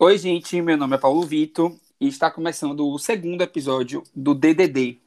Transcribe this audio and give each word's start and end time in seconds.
Oi, 0.00 0.16
gente, 0.16 0.62
meu 0.62 0.76
nome 0.76 0.94
é 0.94 0.98
Paulo 0.98 1.26
Vitor 1.26 1.76
e 2.00 2.06
está 2.06 2.30
começando 2.30 2.86
o 2.86 2.96
segundo 3.00 3.42
episódio 3.42 4.04
do 4.14 4.32
DDD, 4.32 5.00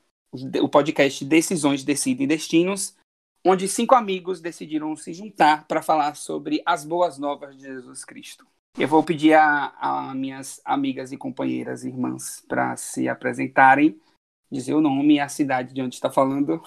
o 0.62 0.68
podcast 0.68 1.24
Decisões 1.24 1.82
Decidem 1.82 2.28
Destinos, 2.28 2.98
onde 3.46 3.70
cinco 3.70 3.96
amigos 3.96 4.42
decidiram 4.42 4.94
se 4.98 5.14
juntar 5.14 5.66
para 5.66 5.82
falar 5.82 6.18
sobre 6.18 6.62
as 6.66 6.84
boas 6.84 7.18
novas 7.18 7.56
de 7.56 7.62
Jesus 7.62 8.04
Cristo. 8.04 8.46
Eu 8.78 8.90
vou 8.90 9.02
pedir 9.02 9.34
a, 9.34 9.74
a 9.80 10.14
minhas 10.14 10.60
amigas 10.66 11.14
e 11.14 11.18
companheiras, 11.18 11.86
irmãs, 11.86 12.44
para 12.46 12.76
se 12.76 13.08
apresentarem, 13.08 13.98
dizer 14.52 14.74
o 14.74 14.82
nome 14.82 15.16
e 15.16 15.20
a 15.22 15.30
cidade 15.30 15.74
de 15.74 15.82
onde 15.82 15.96
está 15.96 16.12
falando. 16.12 16.62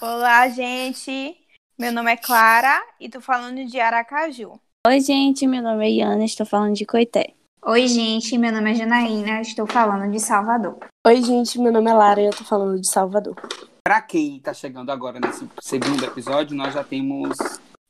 Olá, 0.00 0.48
gente. 0.48 1.36
Meu 1.78 1.92
nome 1.92 2.10
é 2.10 2.16
Clara 2.16 2.82
e 2.98 3.04
estou 3.04 3.20
falando 3.20 3.66
de 3.66 3.78
Aracaju. 3.78 4.58
Oi, 4.88 5.00
gente, 5.00 5.46
meu 5.46 5.60
nome 5.60 5.84
é 5.84 5.90
Iana, 5.90 6.24
estou 6.24 6.46
falando 6.46 6.74
de 6.74 6.86
Coité. 6.86 7.34
Oi, 7.62 7.86
gente, 7.86 8.38
meu 8.38 8.50
nome 8.50 8.70
é 8.70 8.74
Janaína, 8.74 9.42
estou 9.42 9.66
falando 9.66 10.10
de 10.10 10.18
Salvador. 10.18 10.78
Oi, 11.06 11.22
gente, 11.22 11.58
meu 11.58 11.70
nome 11.70 11.90
é 11.90 11.92
Lara 11.92 12.22
e 12.22 12.24
eu 12.24 12.30
estou 12.30 12.46
falando 12.46 12.80
de 12.80 12.88
Salvador. 12.88 13.36
Para 13.84 14.00
quem 14.00 14.38
está 14.38 14.54
chegando 14.54 14.90
agora 14.90 15.20
nesse 15.20 15.46
segundo 15.60 16.02
episódio, 16.02 16.56
nós 16.56 16.72
já 16.72 16.82
temos 16.82 17.36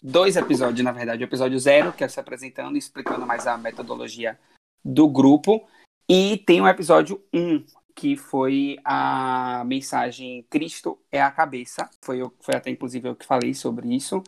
dois 0.02 0.34
episódios, 0.34 0.84
na 0.84 0.90
verdade. 0.90 1.22
O 1.22 1.26
episódio 1.26 1.56
zero, 1.60 1.92
que 1.92 2.02
é 2.02 2.08
se 2.08 2.18
apresentando 2.18 2.74
e 2.74 2.80
explicando 2.80 3.24
mais 3.24 3.46
a 3.46 3.56
metodologia 3.56 4.36
do 4.84 5.08
grupo. 5.08 5.68
E 6.08 6.38
tem 6.38 6.60
o 6.60 6.66
episódio 6.66 7.22
um, 7.32 7.64
que 7.94 8.16
foi 8.16 8.76
a 8.84 9.62
mensagem 9.64 10.44
Cristo 10.50 10.98
é 11.12 11.22
a 11.22 11.30
cabeça. 11.30 11.88
Foi, 12.02 12.20
eu, 12.20 12.34
foi 12.40 12.56
até 12.56 12.70
inclusive 12.70 13.08
eu 13.08 13.14
que 13.14 13.24
falei 13.24 13.54
sobre 13.54 13.94
isso. 13.94 14.20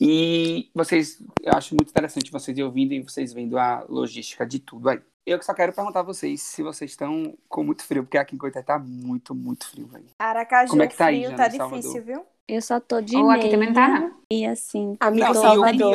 E 0.00 0.70
vocês, 0.74 1.22
eu 1.42 1.52
acho 1.54 1.74
muito 1.74 1.90
interessante 1.90 2.30
vocês 2.30 2.58
ouvindo 2.58 2.92
e 2.92 3.00
vocês 3.02 3.32
vendo 3.32 3.56
a 3.58 3.84
logística 3.88 4.44
de 4.46 4.58
tudo 4.58 4.88
aí. 4.88 5.00
Eu 5.26 5.40
só 5.42 5.54
quero 5.54 5.72
perguntar 5.72 6.00
a 6.00 6.02
vocês 6.04 6.42
se 6.42 6.62
vocês 6.62 6.90
estão 6.90 7.34
com 7.48 7.64
muito 7.64 7.82
frio, 7.84 8.02
porque 8.02 8.18
aqui 8.18 8.34
em 8.34 8.38
Coité 8.38 8.62
tá 8.62 8.78
muito, 8.78 9.34
muito 9.34 9.66
frio, 9.66 9.86
velho. 9.86 10.04
Aracaju, 10.18 10.70
Como 10.70 10.82
é 10.82 10.86
que 10.86 10.96
tá 10.96 11.06
aí, 11.06 11.24
frio 11.24 11.30
Jana, 11.30 11.36
tá 11.36 11.48
difícil, 11.48 12.02
viu? 12.04 12.26
Eu 12.46 12.60
só 12.60 12.78
tô 12.78 13.00
de 13.00 13.16
Ou 13.16 13.30
aqui 13.30 13.48
também 13.48 13.68
não 13.68 13.74
tá, 13.74 13.88
não. 14.00 14.14
e 14.30 14.44
assim, 14.44 14.98
e 15.00 15.22
o 15.22 15.34
Salvador. 15.34 15.94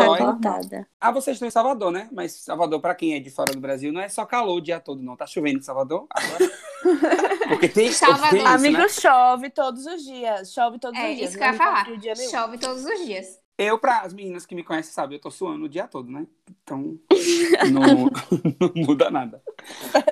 é-. 0.73 0.86
Ah, 1.00 1.11
vocês 1.11 1.36
estão 1.36 1.47
em 1.47 1.52
Salvador, 1.52 1.92
né? 1.92 2.09
Mas 2.11 2.31
Salvador, 2.31 2.81
pra 2.81 2.95
quem 2.95 3.14
é 3.14 3.20
de 3.20 3.30
fora 3.30 3.53
do 3.53 3.59
Brasil, 3.59 3.94
não 3.94 4.02
é 4.02 4.09
só 4.09 4.25
calor 4.25 4.55
o 4.58 4.61
dia 4.61 4.80
todo, 4.80 5.03
não. 5.03 5.16
Tá 5.16 5.27
chovendo 5.27 5.59
em 5.59 5.61
Salvador 5.61 6.08
agora? 6.09 6.52
Porque 7.50 7.70
tem, 7.70 7.92
Salvador, 7.92 8.30
tem 8.31 8.39
isso, 8.39 8.47
Amigo, 8.47 8.77
né? 8.80 8.89
chove 8.89 9.50
todos 9.52 9.86
os 9.86 10.03
dias. 10.03 10.52
Chove 10.52 10.80
todos 10.80 11.00
É 11.00 11.11
os 11.11 11.16
dias. 11.17 11.30
isso 11.30 11.38
que 11.38 11.44
eu 11.44 11.47
ia 11.50 11.53
falar. 11.53 11.86
Chove 12.31 12.58
todos 12.58 12.83
os 12.83 13.05
dias. 13.05 13.39
Eu, 13.59 13.77
para 13.77 13.99
as 13.99 14.13
meninas 14.13 14.45
que 14.45 14.55
me 14.55 14.63
conhecem, 14.63 14.93
sabem, 14.93 15.17
eu 15.17 15.21
tô 15.21 15.29
suando 15.29 15.65
o 15.65 15.69
dia 15.69 15.85
todo, 15.85 16.09
né? 16.09 16.25
Então, 16.49 16.97
não, 17.73 18.05
não 18.57 18.71
muda 18.73 19.11
nada. 19.11 19.43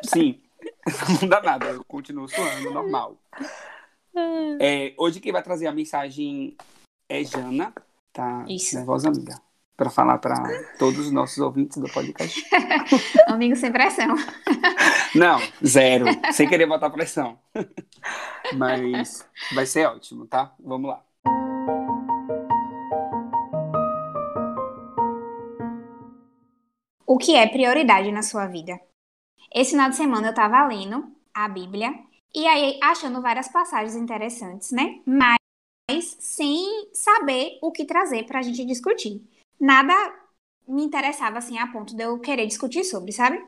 Sim, 0.03 0.41
não 1.07 1.21
muda 1.21 1.39
nada, 1.41 1.67
eu 1.67 1.81
continuo 1.85 2.27
suando, 2.27 2.71
normal. 2.71 3.17
É, 4.59 4.93
hoje 4.97 5.21
quem 5.21 5.31
vai 5.31 5.41
trazer 5.41 5.65
a 5.65 5.71
mensagem 5.71 6.57
é 7.07 7.23
Jana, 7.23 7.73
tá 8.11 8.43
Isso. 8.49 8.75
nervosa, 8.75 9.07
amiga? 9.07 9.39
Para 9.77 9.89
falar 9.91 10.17
para 10.17 10.35
todos 10.77 10.99
os 10.99 11.11
nossos 11.11 11.37
ouvintes 11.37 11.77
do 11.77 11.87
podcast. 11.87 12.43
Amigo 13.27 13.55
sem 13.55 13.71
pressão. 13.71 14.13
Não, 15.15 15.39
zero, 15.65 16.07
sem 16.33 16.49
querer 16.49 16.65
botar 16.65 16.89
pressão. 16.89 17.39
Mas 18.55 19.25
vai 19.53 19.65
ser 19.67 19.85
ótimo, 19.85 20.25
tá? 20.25 20.53
Vamos 20.59 20.89
lá. 20.89 21.06
O 27.17 27.19
que 27.19 27.35
é 27.35 27.47
prioridade 27.47 28.11
na 28.11 28.21
sua 28.21 28.45
vida? 28.45 28.79
Esse 29.51 29.71
final 29.71 29.89
de 29.89 29.95
semana 29.95 30.27
eu 30.27 30.35
tava 30.35 30.63
lendo 30.67 31.11
a 31.33 31.49
Bíblia 31.49 31.91
e 32.31 32.45
aí 32.45 32.79
achando 32.79 33.23
várias 33.23 33.47
passagens 33.47 33.95
interessantes, 33.95 34.69
né? 34.69 35.01
Mas 35.03 36.15
sem 36.19 36.63
saber 36.93 37.57
o 37.59 37.71
que 37.71 37.85
trazer 37.85 38.27
pra 38.27 38.43
gente 38.43 38.63
discutir. 38.63 39.27
Nada 39.59 39.95
me 40.67 40.83
interessava 40.83 41.39
assim 41.39 41.57
a 41.57 41.65
ponto 41.65 41.95
de 41.95 42.03
eu 42.03 42.19
querer 42.19 42.45
discutir 42.45 42.83
sobre, 42.83 43.11
sabe? 43.11 43.43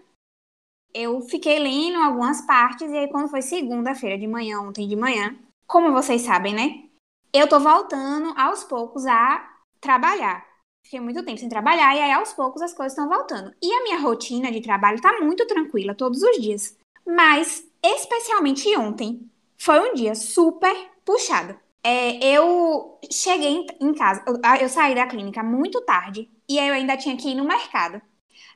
Eu 0.92 1.22
fiquei 1.22 1.60
lendo 1.60 2.00
algumas 2.00 2.42
partes 2.48 2.90
e 2.90 2.98
aí 2.98 3.08
quando 3.08 3.30
foi 3.30 3.44
segunda-feira 3.44 4.18
de 4.18 4.26
manhã, 4.26 4.62
ontem 4.62 4.88
de 4.88 4.96
manhã, 4.96 5.38
como 5.68 5.94
vocês 5.94 6.24
sabem, 6.24 6.56
né? 6.56 6.90
Eu 7.32 7.48
tô 7.48 7.60
voltando 7.60 8.34
aos 8.36 8.64
poucos 8.64 9.06
a 9.06 9.48
trabalhar. 9.80 10.49
Fiquei 10.84 11.00
muito 11.00 11.24
tempo 11.24 11.40
sem 11.40 11.50
trabalhar 11.50 11.96
e 11.96 12.02
aí 12.02 12.12
aos 12.12 12.34
poucos 12.34 12.62
as 12.62 12.74
coisas 12.74 12.94
estão 12.94 13.08
voltando. 13.08 13.54
E 13.62 13.72
a 13.72 13.84
minha 13.84 14.00
rotina 14.00 14.52
de 14.52 14.62
trabalho 14.62 15.02
tá 15.02 15.20
muito 15.22 15.46
tranquila 15.46 15.94
todos 15.94 16.22
os 16.24 16.38
dias. 16.38 16.78
Mas, 17.06 17.64
especialmente 17.84 18.76
ontem, 18.78 19.30
foi 19.58 19.80
um 19.80 19.94
dia 19.94 20.16
super 20.16 20.76
puxado. 21.06 21.58
É, 21.84 22.24
eu 22.26 23.00
cheguei 23.12 23.66
em, 23.80 23.94
casa, 23.94 24.24
eu, 24.28 24.40
eu 24.62 24.70
saí 24.70 24.94
da 24.96 25.08
clínica 25.08 25.42
muito 25.44 25.82
tarde 25.82 26.30
e 26.48 26.60
aí 26.60 26.68
eu 26.68 26.74
ainda 26.74 26.98
tinha 26.98 27.16
que 27.16 27.30
ir 27.30 27.36
no 27.36 27.46
mercado. 27.46 28.02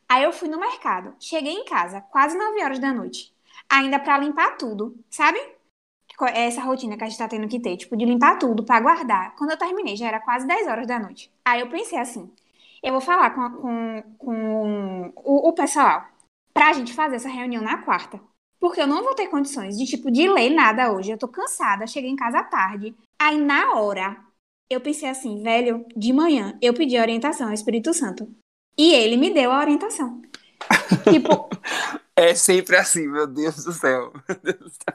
Aí 0.10 0.24
eu 0.24 0.34
fui 0.34 0.50
no 0.50 0.60
mercado, 0.60 1.16
cheguei 1.20 1.54
em 1.54 1.66
casa 1.66 2.02
quase 2.02 2.38
9 2.38 2.62
horas 2.64 2.80
da 2.80 2.94
noite, 2.94 3.34
ainda 3.70 4.00
pra 4.00 4.18
limpar 4.18 4.58
tudo, 4.58 4.98
sabe? 5.10 5.40
É 6.22 6.46
Essa 6.46 6.62
rotina 6.62 6.96
que 6.96 7.04
a 7.04 7.08
gente 7.08 7.18
tá 7.18 7.28
tendo 7.28 7.48
que 7.48 7.60
ter, 7.60 7.76
tipo, 7.76 7.98
de 7.98 8.06
limpar 8.06 8.38
tudo 8.38 8.64
pra 8.64 8.80
guardar. 8.80 9.36
Quando 9.36 9.52
eu 9.52 9.58
terminei, 9.58 9.96
já 9.96 10.08
era 10.08 10.20
quase 10.20 10.48
10 10.48 10.68
horas 10.68 10.88
da 10.88 11.00
noite. 11.00 11.32
Aí 11.44 11.60
eu 11.60 11.70
pensei 11.70 12.00
assim, 12.00 12.32
eu 12.82 12.92
vou 12.92 13.02
falar 13.02 13.32
com, 13.32 13.50
com, 13.52 14.04
com 14.18 15.14
o, 15.18 15.50
o 15.50 15.54
pessoal 15.54 16.06
pra 16.54 16.74
gente 16.74 16.94
fazer 16.94 17.16
essa 17.16 17.30
reunião 17.30 17.64
na 17.64 17.80
quarta. 17.80 18.20
Porque 18.60 18.80
eu 18.80 18.88
não 18.88 19.04
vou 19.04 19.16
ter 19.16 19.28
condições 19.28 19.78
de, 19.78 19.86
tipo, 19.86 20.10
de 20.10 20.30
ler 20.30 20.50
nada 20.50 20.94
hoje. 20.94 21.12
Eu 21.12 21.18
tô 21.18 21.28
cansada, 21.28 21.88
cheguei 21.88 22.10
em 22.10 22.16
casa 22.16 22.44
tarde. 22.44 22.96
Aí, 23.20 23.38
na 23.38 23.74
hora, 23.74 24.18
eu 24.70 24.80
pensei 24.80 25.10
assim, 25.10 25.42
velho, 25.42 25.86
de 25.96 26.14
manhã, 26.14 26.58
eu 26.62 26.74
pedi 26.74 26.98
orientação 26.98 27.48
ao 27.48 27.54
Espírito 27.54 27.94
Santo. 27.94 28.30
E 28.78 28.94
ele 28.94 29.18
me 29.18 29.32
deu 29.32 29.52
a 29.52 29.60
orientação. 29.60 30.22
tipo, 31.12 31.50
É 32.16 32.36
sempre 32.36 32.76
assim, 32.76 33.08
meu 33.10 33.28
Deus 33.28 33.64
do 33.64 33.74
céu. 33.74 34.14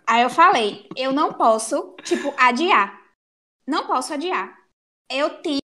Aí 0.06 0.22
eu 0.22 0.30
falei, 0.30 0.88
eu 0.96 1.12
não 1.12 1.32
posso, 1.32 1.94
tipo, 2.02 2.32
adiar. 2.36 3.00
Não 3.66 3.86
posso 3.86 4.14
adiar. 4.14 4.56
Eu 5.10 5.30
tenho 5.42 5.58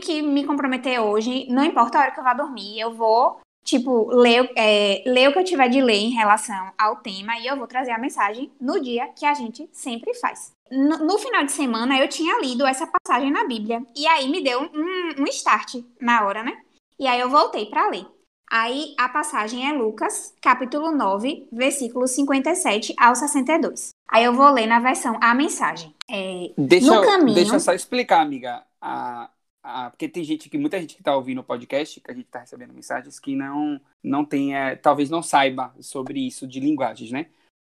que 0.00 0.22
me 0.22 0.44
comprometer 0.44 1.00
hoje, 1.00 1.46
não 1.48 1.64
importa 1.64 1.98
a 1.98 2.00
hora 2.02 2.10
que 2.10 2.20
eu 2.20 2.24
vá 2.24 2.34
dormir, 2.34 2.78
eu 2.78 2.94
vou, 2.94 3.40
tipo, 3.64 4.08
ler, 4.08 4.50
é, 4.56 5.02
ler 5.06 5.28
o 5.28 5.32
que 5.32 5.38
eu 5.38 5.44
tiver 5.44 5.68
de 5.68 5.80
ler 5.80 5.98
em 5.98 6.10
relação 6.10 6.72
ao 6.78 6.96
tema 6.96 7.38
e 7.38 7.46
eu 7.46 7.56
vou 7.56 7.66
trazer 7.66 7.90
a 7.90 7.98
mensagem 7.98 8.52
no 8.60 8.80
dia 8.80 9.08
que 9.08 9.26
a 9.26 9.34
gente 9.34 9.68
sempre 9.72 10.14
faz. 10.14 10.52
No, 10.70 10.98
no 10.98 11.18
final 11.18 11.44
de 11.44 11.52
semana 11.52 11.98
eu 11.98 12.08
tinha 12.08 12.40
lido 12.40 12.66
essa 12.66 12.86
passagem 12.86 13.30
na 13.30 13.44
Bíblia 13.44 13.84
e 13.94 14.06
aí 14.06 14.28
me 14.28 14.42
deu 14.42 14.62
um, 14.62 15.22
um 15.22 15.24
start 15.26 15.74
na 16.00 16.24
hora, 16.24 16.42
né? 16.42 16.62
E 16.98 17.06
aí 17.06 17.20
eu 17.20 17.28
voltei 17.28 17.66
para 17.66 17.88
ler. 17.88 18.06
Aí 18.54 18.94
a 18.98 19.08
passagem 19.08 19.66
é 19.66 19.72
Lucas, 19.72 20.34
capítulo 20.42 20.92
9, 20.92 21.48
versículos 21.50 22.10
57 22.10 22.94
ao 22.98 23.16
62. 23.16 23.92
Aí 24.06 24.24
eu 24.24 24.34
vou 24.34 24.50
ler 24.50 24.66
na 24.66 24.78
versão 24.78 25.16
a 25.22 25.34
mensagem. 25.34 25.94
É, 26.06 26.52
Deixa, 26.58 26.86
No 26.86 26.96
eu- 26.96 27.02
caminho- 27.06 27.34
deixa 27.34 27.54
eu 27.54 27.60
só 27.60 27.72
explicar, 27.72 28.20
amiga. 28.20 28.62
A, 28.78 29.30
a- 29.62 29.88
porque 29.88 30.06
tem 30.06 30.22
gente 30.22 30.50
que, 30.50 30.58
muita 30.58 30.78
gente 30.78 30.94
que 30.96 31.02
tá 31.02 31.16
ouvindo 31.16 31.40
o 31.40 31.44
podcast, 31.44 31.98
que 31.98 32.10
a 32.10 32.14
gente 32.14 32.26
tá 32.26 32.40
recebendo 32.40 32.74
mensagens, 32.74 33.18
que 33.18 33.34
não, 33.34 33.80
não 34.04 34.22
tem, 34.22 34.54
é, 34.54 34.76
talvez 34.76 35.08
não 35.08 35.22
saiba 35.22 35.72
sobre 35.80 36.20
isso 36.20 36.46
de 36.46 36.60
linguagens, 36.60 37.10
né? 37.10 37.28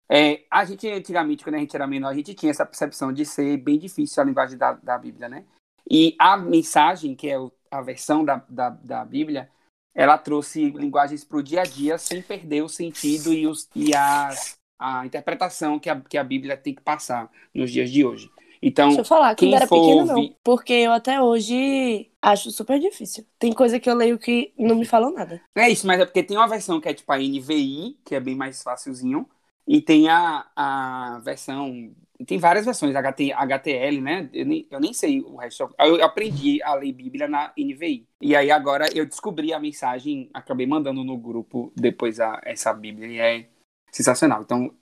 É, 0.07 0.43
a 0.51 0.63
gente, 0.63 0.87
antigamente, 0.87 1.43
quando 1.43 1.55
a 1.55 1.59
gente 1.59 1.75
era 1.75 1.87
menor, 1.87 2.09
a 2.09 2.13
gente 2.13 2.35
tinha 2.35 2.51
essa 2.51 2.65
percepção 2.67 3.11
de 3.11 3.25
ser 3.25 3.57
bem 3.57 3.79
difícil 3.79 4.21
a 4.21 4.25
linguagem 4.27 4.55
da, 4.59 4.73
da 4.73 4.95
Bíblia, 4.95 5.27
né? 5.27 5.43
E 5.89 6.15
a 6.19 6.37
mensagem, 6.37 7.15
que 7.15 7.27
é 7.27 7.39
o- 7.39 7.51
a 7.71 7.81
versão 7.81 8.23
da, 8.23 8.43
da, 8.47 8.69
da 8.69 9.03
Bíblia, 9.03 9.49
ela 9.97 10.17
trouxe 10.17 10.69
linguagens 10.71 11.25
para 11.25 11.37
o 11.37 11.43
dia 11.43 11.63
a 11.63 11.65
dia 11.65 11.97
sem 11.97 12.21
perder 12.21 12.61
o 12.63 12.69
sentido 12.69 13.33
e, 13.33 13.47
os, 13.47 13.67
e 13.75 13.95
as, 13.95 14.57
a 14.79 15.05
interpretação 15.05 15.79
que 15.79 15.89
a, 15.89 15.99
que 15.99 16.17
a 16.17 16.23
Bíblia 16.23 16.55
tem 16.55 16.75
que 16.75 16.81
passar 16.83 17.31
nos 17.53 17.71
dias 17.71 17.89
de 17.91 18.05
hoje. 18.05 18.31
Então, 18.61 18.89
Deixa 18.89 19.01
eu 19.01 19.05
falar, 19.05 19.35
quem 19.35 19.49
quando 19.49 19.55
era 19.57 19.67
for 19.67 19.79
pequena, 19.81 20.05
não. 20.05 20.19
ouvir- 20.19 20.35
Porque 20.43 20.73
eu 20.73 20.91
até 20.91 21.21
hoje 21.21 22.11
acho 22.21 22.51
super 22.51 22.79
difícil. 22.79 23.25
Tem 23.39 23.53
coisa 23.53 23.79
que 23.79 23.89
eu 23.89 23.95
leio 23.95 24.19
que 24.19 24.53
não 24.57 24.75
me 24.75 24.85
falam 24.85 25.11
nada. 25.13 25.41
É 25.55 25.69
isso, 25.69 25.87
mas 25.87 25.99
é 25.99 26.05
porque 26.05 26.23
tem 26.23 26.37
uma 26.37 26.47
versão 26.47 26.79
que 26.79 26.87
é 26.89 26.93
tipo 26.93 27.11
a 27.11 27.17
NVI, 27.17 27.99
que 28.05 28.15
é 28.15 28.19
bem 28.19 28.35
mais 28.35 28.61
facilzinho, 28.63 29.27
e 29.67 29.81
tem 29.81 30.09
a, 30.09 30.47
a 30.55 31.19
versão. 31.23 31.93
Tem 32.25 32.39
várias 32.39 32.65
versões, 32.65 32.95
HT, 32.95 33.31
HTL, 33.31 34.01
né? 34.01 34.29
Eu 34.33 34.45
nem, 34.45 34.67
eu 34.71 34.79
nem 34.79 34.93
sei 34.93 35.21
o 35.21 35.35
resto. 35.35 35.69
Eu 35.77 36.03
aprendi 36.03 36.61
a 36.63 36.73
ler 36.73 36.91
Bíblia 36.91 37.27
na 37.27 37.53
NVI. 37.57 38.07
E 38.19 38.35
aí 38.35 38.49
agora 38.49 38.89
eu 38.95 39.05
descobri 39.05 39.53
a 39.53 39.59
mensagem, 39.59 40.29
acabei 40.33 40.65
mandando 40.65 41.03
no 41.03 41.17
grupo 41.17 41.71
depois 41.75 42.19
a, 42.19 42.41
essa 42.43 42.73
Bíblia, 42.73 43.07
e 43.07 43.19
é 43.19 43.49
sensacional. 43.91 44.41
Então, 44.41 44.73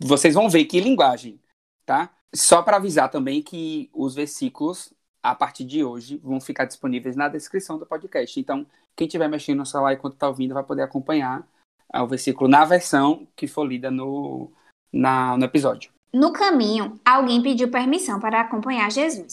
vocês 0.00 0.34
vão 0.34 0.48
ver 0.48 0.64
que 0.64 0.80
linguagem, 0.80 1.40
tá? 1.86 2.10
Só 2.34 2.62
para 2.62 2.78
avisar 2.78 3.10
também 3.10 3.42
que 3.42 3.88
os 3.92 4.14
versículos, 4.14 4.92
a 5.22 5.34
partir 5.34 5.64
de 5.64 5.84
hoje, 5.84 6.18
vão 6.18 6.40
ficar 6.40 6.64
disponíveis 6.64 7.14
na 7.14 7.28
descrição 7.28 7.78
do 7.78 7.86
podcast. 7.86 8.40
Então, 8.40 8.66
quem 8.96 9.06
estiver 9.06 9.28
mexendo 9.28 9.58
no 9.58 9.66
celular 9.66 9.92
enquanto 9.92 10.14
está 10.14 10.28
ouvindo 10.28 10.54
vai 10.54 10.64
poder 10.64 10.82
acompanhar 10.82 11.46
ao 11.92 12.08
versículo 12.08 12.48
na 12.48 12.64
versão 12.64 13.28
que 13.36 13.46
for 13.46 13.64
lida 13.64 13.90
no, 13.90 14.50
na, 14.92 15.36
no 15.36 15.44
episódio. 15.44 15.92
No 16.12 16.30
caminho, 16.30 17.00
alguém 17.02 17.42
pediu 17.42 17.70
permissão 17.70 18.20
para 18.20 18.40
acompanhar 18.40 18.92
Jesus. 18.92 19.32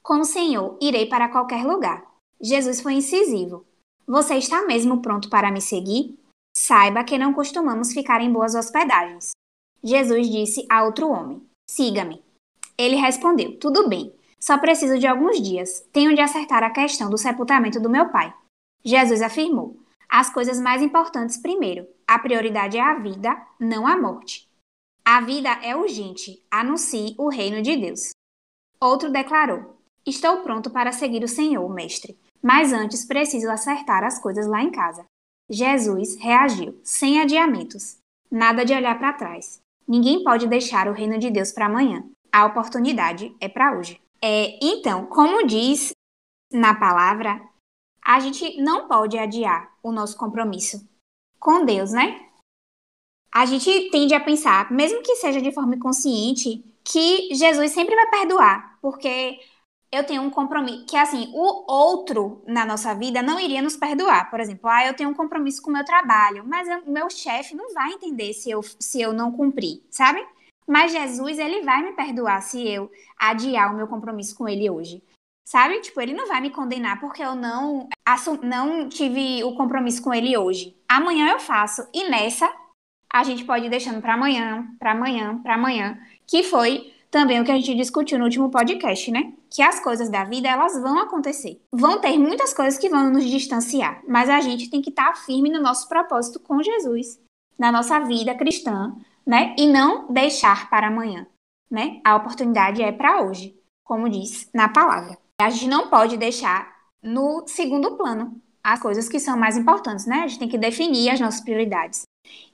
Com 0.00 0.20
o 0.20 0.24
Senhor, 0.24 0.78
irei 0.80 1.06
para 1.06 1.28
qualquer 1.28 1.64
lugar. 1.64 2.04
Jesus 2.40 2.80
foi 2.80 2.94
incisivo. 2.94 3.66
Você 4.06 4.36
está 4.36 4.64
mesmo 4.64 5.02
pronto 5.02 5.28
para 5.28 5.50
me 5.50 5.60
seguir? 5.60 6.16
Saiba 6.56 7.02
que 7.02 7.18
não 7.18 7.34
costumamos 7.34 7.92
ficar 7.92 8.20
em 8.20 8.32
boas 8.32 8.54
hospedagens. 8.54 9.32
Jesus 9.82 10.30
disse 10.30 10.64
a 10.70 10.84
outro 10.84 11.10
homem: 11.10 11.42
Siga-me. 11.68 12.22
Ele 12.78 12.96
respondeu: 12.96 13.58
Tudo 13.58 13.88
bem, 13.88 14.12
só 14.38 14.56
preciso 14.56 14.98
de 14.98 15.06
alguns 15.06 15.42
dias. 15.42 15.84
Tenho 15.92 16.14
de 16.14 16.20
acertar 16.20 16.62
a 16.62 16.70
questão 16.70 17.10
do 17.10 17.18
sepultamento 17.18 17.80
do 17.80 17.90
meu 17.90 18.08
pai. 18.08 18.32
Jesus 18.84 19.20
afirmou: 19.20 19.76
As 20.08 20.30
coisas 20.32 20.60
mais 20.60 20.80
importantes 20.80 21.36
primeiro. 21.36 21.86
A 22.06 22.18
prioridade 22.18 22.78
é 22.78 22.80
a 22.80 22.94
vida, 22.94 23.36
não 23.60 23.86
a 23.86 23.96
morte. 23.96 24.47
A 25.10 25.22
vida 25.22 25.48
é 25.62 25.74
urgente. 25.74 26.44
Anuncie 26.50 27.14
o 27.16 27.30
reino 27.30 27.62
de 27.62 27.74
Deus. 27.74 28.10
Outro 28.78 29.10
declarou: 29.10 29.74
Estou 30.04 30.42
pronto 30.42 30.68
para 30.68 30.92
seguir 30.92 31.24
o 31.24 31.28
Senhor, 31.28 31.66
mestre, 31.72 32.18
mas 32.42 32.74
antes 32.74 33.06
preciso 33.06 33.50
acertar 33.50 34.04
as 34.04 34.18
coisas 34.18 34.46
lá 34.46 34.62
em 34.62 34.70
casa. 34.70 35.06
Jesus 35.48 36.14
reagiu, 36.16 36.78
sem 36.84 37.22
adiamentos. 37.22 37.96
Nada 38.30 38.66
de 38.66 38.74
olhar 38.74 38.98
para 38.98 39.14
trás. 39.14 39.62
Ninguém 39.88 40.22
pode 40.22 40.46
deixar 40.46 40.86
o 40.86 40.92
reino 40.92 41.18
de 41.18 41.30
Deus 41.30 41.52
para 41.52 41.64
amanhã. 41.64 42.04
A 42.30 42.44
oportunidade 42.44 43.34
é 43.40 43.48
para 43.48 43.78
hoje. 43.78 43.98
É, 44.20 44.58
então, 44.62 45.06
como 45.06 45.46
diz 45.46 45.92
na 46.52 46.74
palavra, 46.74 47.40
a 48.04 48.20
gente 48.20 48.60
não 48.60 48.86
pode 48.86 49.16
adiar 49.16 49.72
o 49.82 49.90
nosso 49.90 50.18
compromisso 50.18 50.86
com 51.40 51.64
Deus, 51.64 51.92
né? 51.92 52.27
A 53.32 53.46
gente 53.46 53.90
tende 53.90 54.14
a 54.14 54.20
pensar, 54.20 54.70
mesmo 54.70 55.02
que 55.02 55.16
seja 55.16 55.40
de 55.40 55.52
forma 55.52 55.74
inconsciente, 55.74 56.64
que 56.82 57.34
Jesus 57.34 57.72
sempre 57.72 57.94
vai 57.94 58.08
perdoar, 58.10 58.78
porque 58.80 59.38
eu 59.90 60.04
tenho 60.04 60.22
um 60.22 60.30
compromisso, 60.30 60.84
que 60.86 60.96
assim, 60.96 61.30
o 61.34 61.64
outro 61.70 62.42
na 62.46 62.64
nossa 62.64 62.94
vida 62.94 63.22
não 63.22 63.40
iria 63.40 63.62
nos 63.62 63.76
perdoar. 63.76 64.30
Por 64.30 64.40
exemplo, 64.40 64.68
ah, 64.68 64.86
eu 64.86 64.94
tenho 64.94 65.10
um 65.10 65.14
compromisso 65.14 65.62
com 65.62 65.70
o 65.70 65.72
meu 65.72 65.84
trabalho, 65.84 66.44
mas 66.46 66.68
o 66.86 66.90
meu 66.90 67.08
chefe 67.08 67.54
não 67.54 67.72
vai 67.72 67.92
entender 67.92 68.32
se 68.34 68.50
eu, 68.50 68.62
se 68.62 69.00
eu 69.00 69.12
não 69.12 69.32
cumprir, 69.32 69.82
sabe? 69.90 70.24
Mas 70.66 70.92
Jesus, 70.92 71.38
ele 71.38 71.62
vai 71.62 71.82
me 71.82 71.92
perdoar 71.92 72.42
se 72.42 72.66
eu 72.68 72.90
adiar 73.18 73.72
o 73.72 73.76
meu 73.76 73.86
compromisso 73.86 74.36
com 74.36 74.46
ele 74.46 74.68
hoje. 74.68 75.02
Sabe? 75.46 75.80
Tipo, 75.80 76.02
ele 76.02 76.12
não 76.12 76.28
vai 76.28 76.42
me 76.42 76.50
condenar 76.50 77.00
porque 77.00 77.22
eu 77.22 77.34
não, 77.34 77.88
não 78.42 78.86
tive 78.86 79.42
o 79.44 79.54
compromisso 79.56 80.02
com 80.02 80.12
ele 80.12 80.36
hoje. 80.36 80.76
Amanhã 80.86 81.32
eu 81.32 81.40
faço. 81.40 81.88
E 81.94 82.06
nessa, 82.10 82.54
a 83.18 83.24
gente 83.24 83.44
pode 83.44 83.66
ir 83.66 83.68
deixando 83.68 84.00
para 84.00 84.14
amanhã, 84.14 84.64
para 84.78 84.92
amanhã, 84.92 85.40
para 85.42 85.54
amanhã. 85.54 85.98
Que 86.24 86.44
foi 86.44 86.92
também 87.10 87.40
o 87.40 87.44
que 87.44 87.50
a 87.50 87.56
gente 87.56 87.74
discutiu 87.74 88.16
no 88.16 88.24
último 88.24 88.48
podcast, 88.48 89.10
né? 89.10 89.32
Que 89.50 89.60
as 89.60 89.80
coisas 89.80 90.08
da 90.08 90.22
vida, 90.22 90.46
elas 90.46 90.80
vão 90.80 91.00
acontecer. 91.00 91.60
Vão 91.72 92.00
ter 92.00 92.16
muitas 92.16 92.54
coisas 92.54 92.78
que 92.78 92.88
vão 92.88 93.10
nos 93.10 93.24
distanciar. 93.24 94.02
Mas 94.06 94.30
a 94.30 94.40
gente 94.40 94.70
tem 94.70 94.80
que 94.80 94.90
estar 94.90 95.12
tá 95.12 95.14
firme 95.14 95.50
no 95.50 95.60
nosso 95.60 95.88
propósito 95.88 96.38
com 96.38 96.62
Jesus. 96.62 97.20
Na 97.58 97.72
nossa 97.72 97.98
vida 97.98 98.36
cristã, 98.36 98.94
né? 99.26 99.52
E 99.58 99.66
não 99.66 100.12
deixar 100.12 100.70
para 100.70 100.86
amanhã, 100.86 101.26
né? 101.68 102.00
A 102.04 102.14
oportunidade 102.14 102.80
é 102.80 102.92
para 102.92 103.22
hoje, 103.22 103.52
como 103.84 104.08
diz 104.08 104.48
na 104.54 104.68
palavra. 104.68 105.18
A 105.40 105.50
gente 105.50 105.66
não 105.66 105.88
pode 105.88 106.16
deixar 106.16 106.72
no 107.02 107.42
segundo 107.48 107.96
plano 107.96 108.40
as 108.62 108.80
coisas 108.80 109.08
que 109.08 109.18
são 109.18 109.36
mais 109.36 109.56
importantes, 109.56 110.06
né? 110.06 110.20
A 110.20 110.28
gente 110.28 110.38
tem 110.38 110.48
que 110.48 110.58
definir 110.58 111.10
as 111.10 111.18
nossas 111.18 111.40
prioridades. 111.40 112.02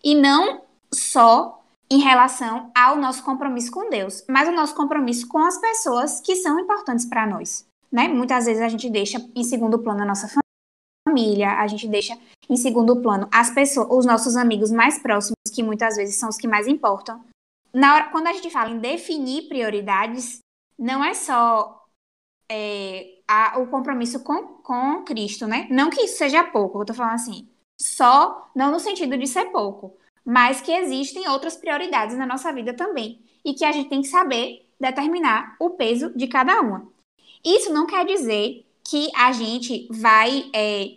E 0.03 0.15
não 0.15 0.63
só 0.93 1.63
em 1.91 2.01
relação 2.01 2.71
ao 2.75 2.97
nosso 2.97 3.23
compromisso 3.23 3.71
com 3.71 3.91
Deus, 3.91 4.25
mas 4.29 4.49
o 4.49 4.53
nosso 4.53 4.75
compromisso 4.75 5.29
com 5.29 5.39
as 5.39 5.59
pessoas 5.59 6.21
que 6.21 6.37
são 6.37 6.59
importantes 6.59 7.05
para 7.05 7.27
nós, 7.27 7.67
né? 7.91 8.09
Muitas 8.09 8.47
vezes 8.47 8.63
a 8.63 8.69
gente 8.69 8.89
deixa 8.91 9.19
em 9.35 9.45
segundo 9.45 9.79
plano 9.79 10.03
a 10.03 10.07
nossa 10.07 10.29
família, 11.07 11.53
a 11.59 11.67
gente 11.67 11.87
deixa 11.87 12.19
em 12.49 12.57
segundo 12.57 13.01
plano 13.01 13.29
as 13.31 13.51
pessoas, 13.51 13.89
os 13.91 14.07
nossos 14.07 14.37
amigos 14.37 14.71
mais 14.71 14.99
próximos, 14.99 15.37
que 15.53 15.63
muitas 15.63 15.97
vezes 15.97 16.17
são 16.17 16.29
os 16.29 16.37
que 16.37 16.49
mais 16.49 16.67
importam. 16.67 17.23
Na 17.73 17.95
hora, 17.95 18.11
quando 18.11 18.29
a 18.29 18.33
gente 18.33 18.51
fala 18.51 18.71
em 18.71 18.79
definir 18.79 19.49
prioridades, 19.49 20.39
não 20.79 21.05
é 21.05 21.13
só 21.13 21.85
é, 22.51 23.19
a, 23.27 23.59
o 23.59 23.67
compromisso 23.67 24.21
com, 24.21 24.43
com 24.63 25.05
Cristo, 25.05 25.47
né? 25.47 25.67
Não 25.71 25.91
que 25.91 26.03
isso 26.03 26.19
seja 26.19 26.45
pouco, 26.45 26.81
eu 26.81 26.85
tô 26.85 26.95
falando 26.95 27.15
assim, 27.15 27.49
só, 27.81 28.51
não 28.55 28.71
no 28.71 28.81
sentido 28.81 29.17
de 29.17 29.27
ser 29.27 29.47
pouco, 29.47 29.97
mas 30.25 30.61
que 30.61 30.73
existem 30.73 31.29
outras 31.29 31.57
prioridades 31.57 32.17
na 32.17 32.27
nossa 32.27 32.53
vida 32.53 32.73
também 32.73 33.21
e 33.45 33.53
que 33.53 33.65
a 33.65 33.73
gente 33.73 33.89
tem 33.89 34.01
que 34.01 34.09
saber 34.09 34.67
determinar 34.81 35.57
o 35.61 35.71
peso 35.71 36.17
de 36.17 36.27
cada 36.27 36.61
uma. 36.61 36.89
Isso 37.45 37.73
não 37.73 37.87
quer 37.87 38.07
dizer 38.07 38.65
que 38.83 39.11
a 39.15 39.33
gente 39.33 39.87
vai 39.91 40.51
é, 40.55 40.97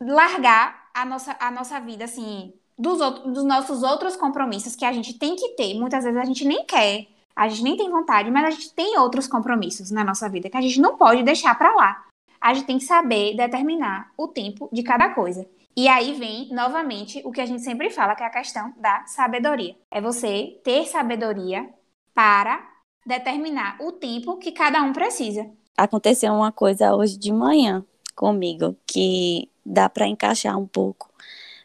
largar 0.00 0.90
a 0.94 1.04
nossa, 1.04 1.36
a 1.40 1.50
nossa 1.50 1.80
vida, 1.80 2.04
assim, 2.04 2.52
dos, 2.78 3.00
outros, 3.00 3.32
dos 3.32 3.44
nossos 3.44 3.82
outros 3.82 4.16
compromissos 4.16 4.76
que 4.76 4.84
a 4.84 4.92
gente 4.92 5.18
tem 5.18 5.36
que 5.36 5.50
ter. 5.50 5.74
Muitas 5.74 6.04
vezes 6.04 6.18
a 6.18 6.24
gente 6.24 6.44
nem 6.44 6.64
quer, 6.64 7.06
a 7.34 7.48
gente 7.48 7.62
nem 7.62 7.76
tem 7.76 7.90
vontade, 7.90 8.30
mas 8.30 8.44
a 8.44 8.50
gente 8.50 8.72
tem 8.74 8.98
outros 8.98 9.26
compromissos 9.26 9.90
na 9.90 10.04
nossa 10.04 10.28
vida 10.28 10.50
que 10.50 10.56
a 10.56 10.60
gente 10.60 10.80
não 10.80 10.96
pode 10.96 11.22
deixar 11.22 11.56
para 11.56 11.74
lá. 11.74 12.04
A 12.40 12.54
gente 12.54 12.66
tem 12.66 12.78
que 12.78 12.84
saber 12.84 13.36
determinar 13.36 14.10
o 14.16 14.26
tempo 14.26 14.68
de 14.72 14.82
cada 14.82 15.10
coisa. 15.10 15.48
E 15.76 15.88
aí 15.88 16.12
vem, 16.14 16.48
novamente, 16.52 17.22
o 17.24 17.32
que 17.32 17.40
a 17.40 17.46
gente 17.46 17.62
sempre 17.62 17.90
fala, 17.90 18.14
que 18.14 18.22
é 18.22 18.26
a 18.26 18.30
questão 18.30 18.72
da 18.76 19.04
sabedoria. 19.06 19.74
É 19.90 20.00
você 20.00 20.60
ter 20.62 20.86
sabedoria 20.86 21.68
para 22.14 22.62
determinar 23.06 23.78
o 23.80 23.92
tempo 23.92 24.36
que 24.36 24.52
cada 24.52 24.82
um 24.82 24.92
precisa. 24.92 25.50
Aconteceu 25.76 26.32
uma 26.32 26.52
coisa 26.52 26.94
hoje 26.94 27.16
de 27.16 27.32
manhã 27.32 27.84
comigo 28.14 28.76
que 28.86 29.48
dá 29.64 29.88
para 29.88 30.06
encaixar 30.06 30.58
um 30.58 30.66
pouco 30.66 31.10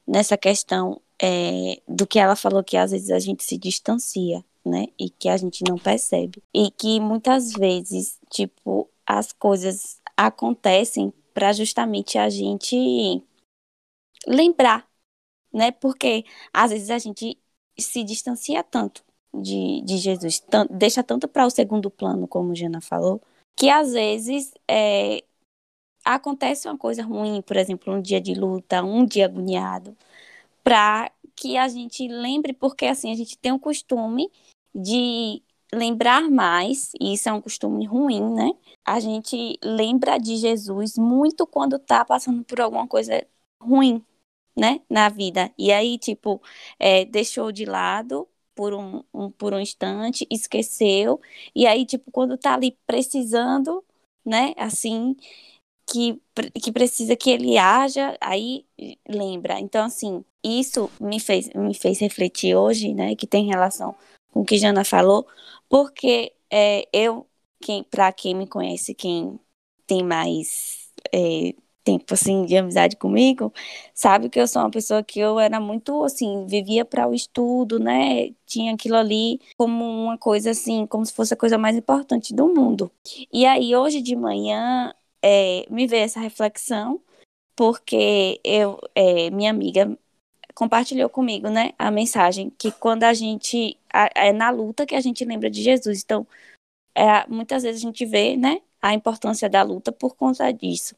nessa 0.08 0.38
questão 0.38 1.02
é, 1.22 1.82
do 1.88 2.08
que 2.08 2.20
ela 2.20 2.36
falou 2.36 2.64
que 2.64 2.78
às 2.78 2.92
vezes 2.92 3.12
a 3.12 3.20
gente 3.20 3.44
se 3.44 3.58
distancia, 3.58 4.44
né? 4.66 4.88
E 4.98 5.10
que 5.10 5.28
a 5.28 5.36
gente 5.36 5.64
não 5.68 5.78
percebe. 5.78 6.42
E 6.54 6.72
que 6.72 7.00
muitas 7.00 7.52
vezes, 7.52 8.18
tipo, 8.30 8.90
as 9.06 9.34
coisas 9.34 10.00
acontecem 10.16 11.14
para 11.34 11.52
justamente 11.54 12.18
a 12.18 12.30
gente 12.30 13.22
lembrar, 14.26 14.88
né? 15.54 15.72
Porque 15.72 16.26
às 16.54 16.72
vezes 16.72 16.90
a 16.90 16.98
gente 16.98 17.38
se 17.78 18.04
distancia 18.04 18.64
tanto 18.64 19.04
de, 19.34 19.82
de 19.84 19.98
Jesus, 19.98 20.44
deixa 20.72 21.04
tanto 21.04 21.28
para 21.28 21.46
o 21.46 21.50
segundo 21.50 21.90
plano, 21.90 22.28
como 22.28 22.56
Jana 22.56 22.82
falou, 22.82 23.22
que 23.56 23.70
às 23.70 23.94
vezes 23.94 24.54
é, 24.68 25.24
acontece 26.06 26.68
uma 26.68 26.78
coisa 26.78 27.04
ruim, 27.04 27.42
por 27.42 27.58
exemplo, 27.58 27.94
um 27.94 28.02
dia 28.02 28.22
de 28.22 28.34
luta, 28.34 28.84
um 28.84 29.06
dia 29.06 29.26
agoniado, 29.26 29.96
para 30.64 31.12
que 31.36 31.58
a 31.58 31.68
gente 31.68 32.08
lembre, 32.08 32.54
porque 32.54 32.86
assim, 32.86 33.12
a 33.12 33.16
gente 33.16 33.38
tem 33.38 33.52
o 33.52 33.60
costume 33.60 34.32
de 34.74 35.42
lembrar 35.74 36.30
mais, 36.30 36.92
e 37.00 37.14
isso 37.14 37.30
é 37.30 37.34
um 37.34 37.42
costume 37.42 37.86
ruim, 37.86 38.24
né? 38.34 38.52
A 38.86 39.00
gente 39.00 39.60
lembra 39.64 40.18
de 40.18 40.38
Jesus 40.38 40.98
muito 40.98 41.46
quando 41.46 41.78
tá 41.78 42.06
passando 42.06 42.44
por 42.44 42.62
alguma 42.62 42.88
coisa 42.88 43.26
ruim, 43.62 44.04
né, 44.56 44.82
na 44.90 45.10
vida. 45.10 45.52
E 45.58 45.72
aí, 45.72 45.98
tipo, 45.98 46.42
é, 46.80 47.06
deixou 47.06 47.52
de 47.52 47.66
lado 47.66 48.28
por 48.56 48.74
um, 48.74 49.04
um, 49.14 49.30
por 49.32 49.54
um 49.54 49.60
instante, 49.60 50.28
esqueceu, 50.32 51.22
e 51.56 51.68
aí, 51.68 51.86
tipo, 51.86 52.12
quando 52.12 52.38
tá 52.38 52.56
ali 52.56 52.78
precisando, 52.88 53.84
né, 54.26 54.54
assim, 54.58 55.16
que, 55.86 56.22
que 56.62 56.72
precisa 56.72 57.16
que 57.16 57.30
ele 57.32 57.58
haja, 57.58 58.18
aí 58.22 58.66
lembra. 59.08 59.60
Então, 59.60 59.86
assim, 59.86 60.24
isso 60.44 60.92
me 61.00 61.20
fez, 61.20 61.50
me 61.54 61.74
fez 61.74 62.00
refletir 62.00 62.56
hoje, 62.56 62.94
né, 62.94 63.16
que 63.16 63.28
tem 63.28 63.46
relação 63.48 63.96
com 64.32 64.42
o 64.42 64.46
que 64.46 64.58
Jana 64.58 64.84
falou, 64.84 65.28
porque 65.70 66.34
é, 66.52 66.88
eu, 66.94 67.28
quem, 67.62 67.84
para 67.84 68.12
quem 68.12 68.36
me 68.36 68.48
conhece, 68.48 68.94
quem 68.94 69.40
tem 69.86 70.04
mais 70.04 70.90
é, 71.14 71.54
tempo 71.88 72.14
assim 72.14 72.46
de 72.46 72.58
amizade 72.58 72.98
comigo, 72.98 73.54
sabe 73.94 74.30
que 74.30 74.40
eu 74.40 74.48
sou 74.48 74.62
uma 74.62 74.70
pessoa 74.70 75.02
que 75.02 75.20
eu 75.20 75.40
era 75.40 75.60
muito 75.60 76.04
assim, 76.04 76.46
vivia 76.46 76.84
para 76.84 77.08
o 77.08 77.14
estudo, 77.14 77.80
né? 77.80 78.32
Tinha 78.46 78.74
aquilo 78.74 78.98
ali 78.98 79.40
como 79.58 79.86
uma 79.86 80.18
coisa 80.18 80.52
assim, 80.52 80.86
como 80.86 81.06
se 81.06 81.14
fosse 81.14 81.34
a 81.34 81.38
coisa 81.38 81.58
mais 81.58 81.78
importante 81.78 82.34
do 82.34 82.48
mundo. 82.54 82.92
E 83.32 83.46
aí 83.46 83.74
hoje 83.76 84.02
de 84.02 84.16
manhã 84.16 84.94
é, 85.22 85.66
me 85.70 85.88
veio 85.88 86.04
essa 86.04 86.20
reflexão, 86.20 87.00
porque 87.56 88.40
eu, 88.44 88.80
é, 88.94 89.30
minha 89.32 89.50
amiga 89.52 89.98
compartilhou 90.54 91.10
comigo, 91.10 91.50
né, 91.50 91.72
a 91.78 91.92
mensagem 91.92 92.52
que 92.58 92.72
quando 92.72 93.04
a 93.04 93.14
gente 93.14 93.78
é 94.16 94.34
na 94.34 94.50
luta 94.50 94.86
que 94.86 94.96
a 94.96 95.02
gente 95.02 95.24
lembra 95.24 95.50
de 95.50 95.62
Jesus. 95.62 96.02
Então, 96.04 96.28
é, 96.98 97.28
muitas 97.28 97.62
vezes 97.62 97.80
a 97.80 97.86
gente 97.86 98.04
vê, 98.06 98.36
né, 98.36 98.60
a 98.82 98.92
importância 98.92 99.48
da 99.48 99.62
luta 99.62 99.92
por 99.92 100.16
conta 100.16 100.52
disso. 100.52 100.96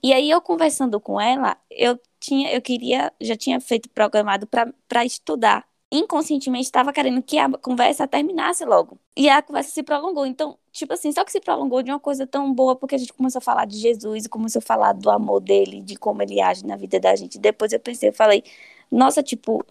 E 0.00 0.12
aí 0.12 0.30
eu 0.30 0.40
conversando 0.40 1.00
com 1.00 1.20
ela, 1.20 1.56
eu 1.68 1.98
tinha, 2.20 2.52
eu 2.52 2.62
queria, 2.62 3.12
já 3.20 3.36
tinha 3.36 3.60
feito 3.60 3.88
programado 3.88 4.46
para 4.46 5.04
estudar. 5.04 5.66
Inconscientemente 5.90 6.66
estava 6.66 6.92
querendo 6.92 7.20
que 7.20 7.36
a 7.36 7.48
conversa 7.50 8.06
terminasse 8.06 8.64
logo. 8.64 8.96
E 9.16 9.28
a 9.28 9.42
conversa 9.42 9.70
se 9.72 9.82
prolongou. 9.82 10.24
Então, 10.24 10.56
tipo 10.70 10.92
assim, 10.92 11.10
só 11.10 11.24
que 11.24 11.32
se 11.32 11.40
prolongou 11.40 11.82
de 11.82 11.90
uma 11.90 11.98
coisa 11.98 12.28
tão 12.28 12.52
boa, 12.54 12.76
porque 12.76 12.94
a 12.94 12.98
gente 12.98 13.12
começou 13.12 13.40
a 13.40 13.42
falar 13.42 13.64
de 13.64 13.76
Jesus, 13.76 14.26
e 14.26 14.28
começou 14.28 14.60
a 14.60 14.62
falar 14.62 14.92
do 14.92 15.10
amor 15.10 15.40
dele, 15.40 15.82
de 15.82 15.96
como 15.96 16.22
ele 16.22 16.40
age 16.40 16.64
na 16.64 16.76
vida 16.76 17.00
da 17.00 17.16
gente. 17.16 17.40
Depois 17.40 17.72
eu 17.72 17.80
pensei, 17.80 18.10
eu 18.10 18.12
falei, 18.12 18.44
nossa, 18.90 19.20
tipo, 19.20 19.64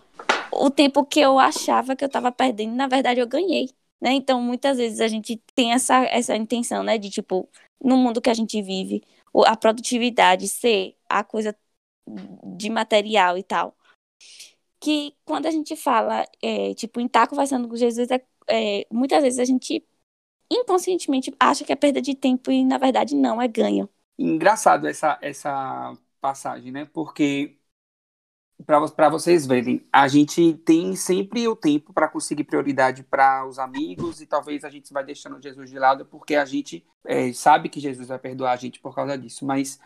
o 0.52 0.70
tempo 0.70 1.06
que 1.06 1.22
eu 1.22 1.40
achava 1.40 1.96
que 1.96 2.04
eu 2.04 2.08
estava 2.08 2.32
perdendo, 2.34 2.76
na 2.76 2.88
verdade 2.88 3.22
eu 3.22 3.28
ganhei. 3.28 3.70
Né? 4.02 4.14
Então, 4.14 4.42
muitas 4.42 4.78
vezes 4.78 5.02
a 5.02 5.08
gente 5.08 5.42
tem 5.54 5.74
essa, 5.74 6.04
essa 6.06 6.36
intenção, 6.36 6.84
né, 6.84 6.98
de 6.98 7.10
tipo, 7.10 7.50
no 7.84 7.98
mundo 7.98 8.22
que 8.22 8.30
a 8.30 8.34
gente 8.34 8.62
vive, 8.62 9.04
a 9.46 9.56
produtividade 9.58 10.48
ser 10.48 10.96
a 11.08 11.24
coisa 11.24 11.56
de 12.58 12.70
material 12.70 13.38
e 13.38 13.44
tal. 13.44 13.76
Que 14.80 15.14
quando 15.26 15.46
a 15.46 15.52
gente 15.52 15.76
fala, 15.76 16.26
é, 16.42 16.74
tipo, 16.74 17.00
em 17.02 17.06
estar 17.06 17.28
conversando 17.28 17.68
com 17.68 17.76
Jesus, 17.76 18.10
é, 18.10 18.22
é, 18.48 18.88
muitas 18.92 19.22
vezes 19.22 19.40
a 19.40 19.46
gente 19.46 19.86
inconscientemente 20.52 21.34
acha 21.40 21.64
que 21.64 21.72
é 21.72 21.76
perda 21.76 22.02
de 22.02 22.16
tempo 22.16 22.52
e 22.52 22.66
na 22.66 22.78
verdade 22.78 23.16
não, 23.16 23.42
é 23.42 23.48
ganho. 23.48 23.90
Engraçado 24.18 24.88
essa, 24.88 25.20
essa 25.22 25.96
passagem, 26.20 26.72
né? 26.72 26.86
Porque 26.86 27.59
para 28.66 29.10
vocês 29.10 29.46
verem, 29.46 29.86
a 29.92 30.08
gente 30.08 30.54
tem 30.66 30.96
sempre 30.96 31.48
o 31.48 31.56
tempo 31.56 31.94
para 31.94 32.10
conseguir 32.10 32.44
prioridade 32.44 33.04
para 33.04 33.46
os 33.46 33.58
amigos 33.58 34.22
e 34.22 34.26
talvez 34.26 34.64
a 34.64 34.70
gente 34.70 34.92
vai 34.92 35.04
deixando 35.04 35.42
Jesus 35.42 35.70
de 35.70 35.80
lado 35.80 36.06
porque 36.06 36.36
a 36.36 36.46
gente 36.46 36.86
é, 37.06 37.32
sabe 37.32 37.70
que 37.70 37.80
Jesus 37.80 38.08
vai 38.08 38.20
perdoar 38.20 38.52
a 38.52 38.58
gente 38.58 38.80
por 38.80 38.94
causa 38.94 39.18
disso, 39.18 39.46
mas 39.46 39.80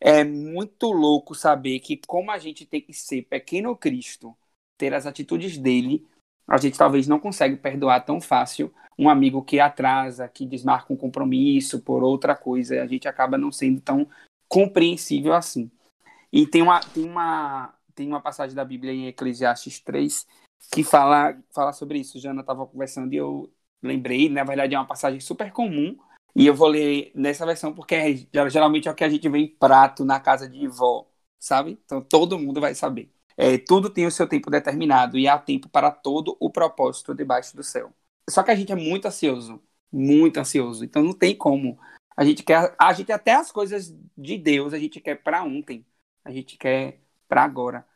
é 0.00 0.22
muito 0.24 0.92
louco 0.92 1.34
saber 1.34 1.80
que 1.80 2.00
como 2.06 2.30
a 2.30 2.38
gente 2.38 2.66
tem 2.66 2.80
que 2.80 2.92
ser 2.92 3.22
pequeno 3.22 3.76
Cristo, 3.76 4.36
ter 4.76 4.94
as 4.94 5.06
atitudes 5.06 5.58
dele, 5.58 6.06
a 6.46 6.56
gente 6.56 6.78
talvez 6.78 7.08
não 7.08 7.18
consegue 7.18 7.56
perdoar 7.56 8.04
tão 8.04 8.20
fácil 8.20 8.72
um 8.98 9.08
amigo 9.08 9.42
que 9.42 9.60
atrasa, 9.60 10.28
que 10.28 10.44
desmarca 10.44 10.92
um 10.92 10.96
compromisso 10.96 11.80
por 11.80 12.02
outra 12.02 12.34
coisa, 12.36 12.82
a 12.82 12.86
gente 12.86 13.08
acaba 13.08 13.38
não 13.38 13.52
sendo 13.52 13.80
tão 13.80 14.08
compreensível 14.48 15.34
assim. 15.34 15.70
E 16.32 16.46
tem 16.46 16.62
uma, 16.62 16.80
tem 16.80 17.04
uma, 17.04 17.72
tem 17.98 18.06
uma 18.06 18.20
passagem 18.20 18.54
da 18.54 18.64
Bíblia 18.64 18.92
em 18.92 19.08
Eclesiastes 19.08 19.80
3 19.80 20.24
que 20.72 20.84
fala, 20.84 21.36
fala 21.52 21.72
sobre 21.72 21.98
isso. 21.98 22.20
Jana 22.20 22.42
estava 22.42 22.64
conversando 22.64 23.12
e 23.12 23.16
eu 23.16 23.52
lembrei, 23.82 24.28
na 24.28 24.44
verdade 24.44 24.76
é 24.76 24.78
uma 24.78 24.86
passagem 24.86 25.18
super 25.18 25.50
comum, 25.50 25.96
e 26.34 26.46
eu 26.46 26.54
vou 26.54 26.68
ler 26.68 27.10
nessa 27.12 27.44
versão 27.44 27.74
porque 27.74 27.94
é, 27.96 28.48
geralmente 28.48 28.86
é 28.86 28.90
o 28.90 28.94
que 28.94 29.02
a 29.02 29.08
gente 29.08 29.28
vê 29.28 29.38
em 29.38 29.48
prato 29.48 30.04
na 30.04 30.20
casa 30.20 30.48
de 30.48 30.68
vó, 30.68 31.08
sabe? 31.40 31.76
Então 31.84 32.00
todo 32.00 32.38
mundo 32.38 32.60
vai 32.60 32.72
saber. 32.72 33.10
É, 33.36 33.58
tudo 33.58 33.90
tem 33.90 34.06
o 34.06 34.10
seu 34.12 34.28
tempo 34.28 34.48
determinado 34.48 35.18
e 35.18 35.26
há 35.26 35.36
tempo 35.36 35.68
para 35.68 35.90
todo 35.90 36.36
o 36.38 36.50
propósito 36.50 37.14
debaixo 37.14 37.56
do 37.56 37.64
céu. 37.64 37.92
Só 38.30 38.44
que 38.44 38.52
a 38.52 38.54
gente 38.54 38.70
é 38.70 38.76
muito 38.76 39.06
ansioso, 39.06 39.60
muito 39.92 40.38
ansioso, 40.38 40.84
então 40.84 41.02
não 41.02 41.12
tem 41.12 41.34
como. 41.36 41.78
A 42.16 42.24
gente 42.24 42.44
quer, 42.44 42.74
a 42.78 42.92
gente 42.92 43.10
até 43.10 43.34
as 43.34 43.50
coisas 43.50 43.92
de 44.16 44.38
Deus 44.38 44.72
a 44.72 44.78
gente 44.78 45.00
quer 45.00 45.16
para 45.16 45.42
ontem, 45.42 45.84
a 46.24 46.30
gente 46.30 46.56
quer 46.56 47.00
para 47.28 47.44
agora. 47.44 47.87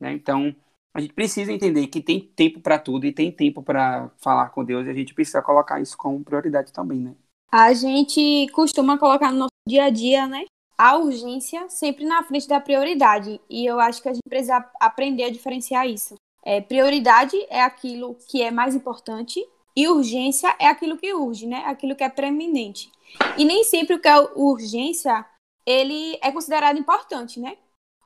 Né? 0.00 0.12
Então, 0.12 0.54
a 0.92 1.00
gente 1.00 1.12
precisa 1.12 1.52
entender 1.52 1.86
que 1.86 2.00
tem 2.00 2.20
tempo 2.20 2.60
para 2.60 2.78
tudo 2.78 3.06
e 3.06 3.12
tem 3.12 3.30
tempo 3.30 3.62
para 3.62 4.10
falar 4.18 4.50
com 4.50 4.64
Deus 4.64 4.86
e 4.86 4.90
a 4.90 4.94
gente 4.94 5.14
precisa 5.14 5.42
colocar 5.42 5.80
isso 5.80 5.96
como 5.96 6.24
prioridade 6.24 6.72
também, 6.72 6.98
né? 6.98 7.14
A 7.52 7.72
gente 7.72 8.48
costuma 8.52 8.96
colocar 8.98 9.30
no 9.30 9.38
nosso 9.40 9.50
dia 9.66 9.84
a 9.84 9.90
dia, 9.90 10.26
né? 10.26 10.44
A 10.78 10.96
urgência 10.96 11.68
sempre 11.68 12.04
na 12.04 12.22
frente 12.22 12.48
da 12.48 12.60
prioridade. 12.60 13.40
E 13.50 13.66
eu 13.66 13.78
acho 13.78 14.02
que 14.02 14.08
a 14.08 14.12
gente 14.12 14.28
precisa 14.28 14.64
aprender 14.80 15.24
a 15.24 15.30
diferenciar 15.30 15.86
isso. 15.86 16.14
É, 16.42 16.60
prioridade 16.60 17.36
é 17.50 17.62
aquilo 17.62 18.16
que 18.28 18.42
é 18.42 18.50
mais 18.50 18.74
importante 18.74 19.44
e 19.76 19.88
urgência 19.88 20.54
é 20.58 20.66
aquilo 20.66 20.96
que 20.96 21.12
urge, 21.12 21.46
né? 21.46 21.64
Aquilo 21.66 21.94
que 21.94 22.04
é 22.04 22.08
preeminente. 22.08 22.90
E 23.36 23.44
nem 23.44 23.62
sempre 23.64 23.96
o 23.96 24.00
que 24.00 24.08
é 24.08 24.18
urgência 24.34 25.24
ele 25.66 26.18
é 26.22 26.32
considerado 26.32 26.78
importante, 26.78 27.38
né? 27.38 27.56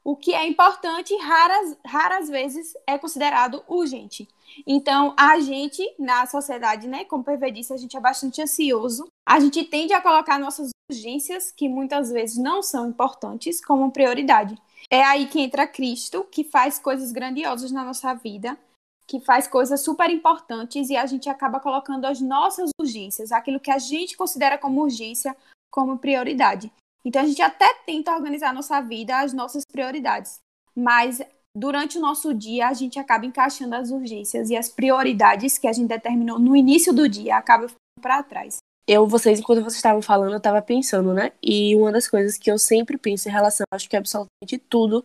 O 0.04 0.14
que 0.14 0.34
é 0.34 0.46
importante, 0.46 1.16
raras, 1.16 1.78
raras 1.84 2.28
vezes 2.28 2.74
é 2.86 2.98
considerado 2.98 3.64
urgente. 3.66 4.28
Então, 4.66 5.14
a 5.18 5.40
gente, 5.40 5.82
na 5.98 6.26
sociedade, 6.26 6.86
né, 6.86 7.06
como 7.06 7.24
o 7.26 7.50
disse, 7.50 7.72
a 7.72 7.76
gente 7.78 7.96
é 7.96 8.00
bastante 8.00 8.42
ansioso. 8.42 9.06
A 9.26 9.40
gente 9.40 9.64
tende 9.64 9.94
a 9.94 10.02
colocar 10.02 10.38
nossas 10.38 10.70
urgências, 10.92 11.50
que 11.50 11.68
muitas 11.68 12.10
vezes 12.12 12.36
não 12.36 12.62
são 12.62 12.86
importantes, 12.86 13.64
como 13.64 13.90
prioridade. 13.90 14.54
É 14.90 15.02
aí 15.02 15.26
que 15.26 15.40
entra 15.40 15.66
Cristo, 15.66 16.24
que 16.30 16.44
faz 16.44 16.78
coisas 16.78 17.10
grandiosas 17.10 17.72
na 17.72 17.82
nossa 17.82 18.12
vida, 18.12 18.58
que 19.06 19.20
faz 19.20 19.46
coisas 19.46 19.80
super 19.80 20.10
importantes 20.10 20.90
e 20.90 20.96
a 20.96 21.06
gente 21.06 21.30
acaba 21.30 21.60
colocando 21.60 22.04
as 22.04 22.20
nossas 22.20 22.70
urgências, 22.78 23.32
aquilo 23.32 23.58
que 23.58 23.70
a 23.70 23.78
gente 23.78 24.16
considera 24.16 24.58
como 24.58 24.82
urgência, 24.82 25.34
como 25.70 25.98
prioridade. 25.98 26.70
Então 27.04 27.22
a 27.22 27.26
gente 27.26 27.42
até 27.42 27.72
tenta 27.86 28.14
organizar 28.14 28.50
a 28.50 28.52
nossa 28.52 28.80
vida, 28.80 29.18
as 29.18 29.32
nossas 29.32 29.64
prioridades, 29.64 30.40
mas 30.74 31.20
durante 31.54 31.98
o 31.98 32.00
nosso 32.00 32.34
dia 32.34 32.68
a 32.68 32.72
gente 32.72 32.98
acaba 32.98 33.26
encaixando 33.26 33.74
as 33.74 33.90
urgências 33.90 34.50
e 34.50 34.56
as 34.56 34.68
prioridades 34.68 35.58
que 35.58 35.68
a 35.68 35.72
gente 35.72 35.88
determinou 35.88 36.38
no 36.38 36.56
início 36.56 36.92
do 36.92 37.08
dia 37.08 37.36
acaba 37.36 37.68
ficando 37.68 38.00
para 38.00 38.22
trás. 38.22 38.58
Eu, 38.86 39.06
vocês, 39.06 39.38
enquanto 39.38 39.60
vocês 39.60 39.76
estavam 39.76 40.02
falando, 40.02 40.32
eu 40.32 40.38
estava 40.38 40.60
pensando, 40.60 41.14
né? 41.14 41.32
E 41.42 41.74
uma 41.74 41.90
das 41.90 42.06
coisas 42.06 42.36
que 42.36 42.50
eu 42.50 42.58
sempre 42.58 42.98
penso 42.98 43.28
em 43.28 43.32
relação, 43.32 43.64
acho 43.72 43.88
que 43.88 43.96
absolutamente 43.96 44.58
tudo 44.68 45.04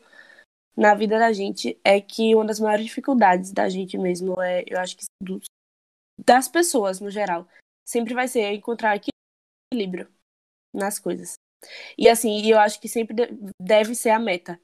na 0.79 0.96
vida 0.96 1.20
da 1.20 1.34
gente, 1.34 1.77
é 1.84 2.00
que 2.00 2.34
uma 2.34 2.46
das 2.46 2.60
maiores 2.60 2.86
dificuldades 2.86 3.51
da 3.51 3.68
gente 3.68 3.98
mesmo 3.98 4.41
é, 4.41 4.63
eu 4.65 4.79
acho 4.79 4.96
que 4.96 5.03
dos, 5.22 5.44
das 6.25 6.48
pessoas 6.48 7.01
no 7.01 7.12
geral, 7.12 7.46
sempre 7.86 8.13
vai 8.13 8.29
ser 8.29 8.53
encontrar 8.53 8.96
equilíbrio 8.96 10.08
nas 10.74 10.98
coisas. 10.98 11.34
E 11.98 12.08
assim, 12.08 12.46
eu 12.46 12.60
acho 12.60 12.80
que 12.80 12.88
sempre 12.88 13.30
deve 13.60 13.96
ser 13.96 14.10
a 14.10 14.20
meta. 14.20 14.60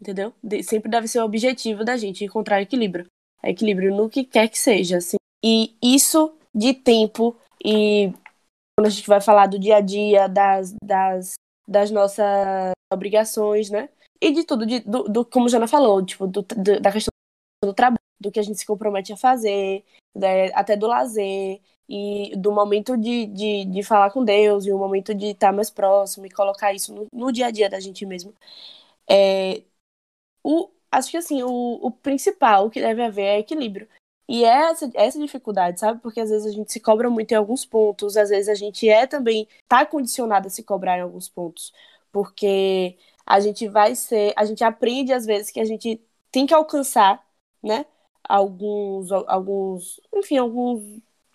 Entendeu? 0.00 0.32
De 0.42 0.62
sempre 0.62 0.90
deve 0.90 1.08
ser 1.08 1.20
o 1.20 1.24
objetivo 1.24 1.84
da 1.84 1.96
gente 1.96 2.24
encontrar 2.24 2.62
equilíbrio. 2.62 3.06
Equilíbrio 3.42 3.94
no 3.94 4.08
que 4.08 4.24
quer 4.24 4.48
que 4.48 4.58
seja, 4.58 4.98
assim. 4.98 5.16
E 5.44 5.76
isso 5.82 6.36
de 6.54 6.74
tempo 6.74 7.36
e 7.64 8.12
quando 8.76 8.86
a 8.86 8.90
gente 8.90 9.08
vai 9.08 9.20
falar 9.20 9.46
do 9.46 9.58
dia 9.58 9.76
a 9.76 9.80
dia, 9.80 10.28
das, 10.28 10.74
das, 10.82 11.34
das 11.66 11.90
nossas 11.90 12.72
obrigações, 12.92 13.70
né? 13.70 13.88
E 14.20 14.32
de 14.32 14.44
tudo, 14.44 14.64
de, 14.64 14.80
do, 14.80 15.04
do, 15.04 15.24
como 15.24 15.46
a 15.46 15.48
Jana 15.48 15.66
falou, 15.66 16.04
tipo, 16.04 16.26
do, 16.26 16.42
do, 16.42 16.80
da 16.80 16.92
questão 16.92 17.10
do 17.64 17.74
trabalho, 17.74 17.98
do 18.20 18.30
que 18.30 18.38
a 18.38 18.42
gente 18.42 18.58
se 18.58 18.66
compromete 18.66 19.12
a 19.12 19.16
fazer, 19.16 19.84
né? 20.14 20.52
até 20.54 20.76
do 20.76 20.86
lazer, 20.86 21.60
e 21.88 22.34
do 22.36 22.52
momento 22.52 22.96
de, 22.96 23.26
de, 23.26 23.64
de 23.64 23.82
falar 23.82 24.10
com 24.10 24.24
Deus 24.24 24.66
e 24.66 24.72
o 24.72 24.78
momento 24.78 25.14
de 25.14 25.28
estar 25.28 25.52
mais 25.52 25.70
próximo 25.70 26.26
e 26.26 26.30
colocar 26.30 26.72
isso 26.74 26.94
no, 26.94 27.06
no 27.12 27.32
dia 27.32 27.46
a 27.46 27.50
dia 27.50 27.70
da 27.70 27.80
gente 27.80 28.04
mesmo. 28.06 28.34
É, 29.08 29.62
o, 30.42 30.70
acho 30.90 31.10
que 31.10 31.16
assim, 31.16 31.42
o, 31.42 31.48
o 31.82 31.90
principal 31.90 32.70
que 32.70 32.80
deve 32.80 33.02
haver 33.02 33.24
é 33.24 33.38
equilíbrio. 33.40 33.88
E 34.28 34.44
é 34.44 34.70
essa, 34.70 34.90
essa 34.94 35.18
dificuldade, 35.18 35.80
sabe? 35.80 36.00
Porque 36.02 36.20
às 36.20 36.30
vezes 36.30 36.46
a 36.46 36.54
gente 36.54 36.72
se 36.72 36.80
cobra 36.80 37.08
muito 37.10 37.32
em 37.32 37.34
alguns 37.36 37.64
pontos, 37.64 38.16
às 38.16 38.28
vezes 38.30 38.48
a 38.48 38.54
gente 38.54 38.88
é 38.88 39.06
também, 39.06 39.48
tá 39.66 39.86
condicionado 39.86 40.46
a 40.48 40.50
se 40.50 40.62
cobrar 40.62 40.98
em 40.98 41.02
alguns 41.02 41.28
pontos. 41.28 41.72
Porque 42.12 42.96
a 43.26 43.40
gente 43.40 43.68
vai 43.68 43.94
ser, 43.94 44.34
a 44.36 44.44
gente 44.44 44.62
aprende 44.64 45.12
às 45.12 45.24
vezes 45.26 45.50
que 45.50 45.60
a 45.60 45.64
gente 45.64 46.00
tem 46.30 46.46
que 46.46 46.54
alcançar, 46.54 47.26
né? 47.62 47.86
Alguns, 48.24 49.10
alguns, 49.12 50.00
enfim, 50.14 50.36
alguns 50.38 50.82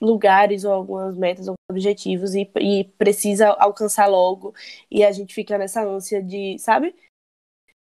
lugares 0.04 0.66
ou 0.66 0.74
algumas 0.74 1.18
metas, 1.18 1.48
ou 1.48 1.56
objetivos 1.72 2.36
e, 2.36 2.50
e 2.60 2.84
precisa 2.98 3.50
alcançar 3.52 4.08
logo 4.08 4.54
e 4.92 5.04
a 5.04 5.12
gente 5.12 5.34
fica 5.34 5.58
nessa 5.58 5.84
ânsia 5.84 6.22
de, 6.22 6.58
sabe? 6.60 6.94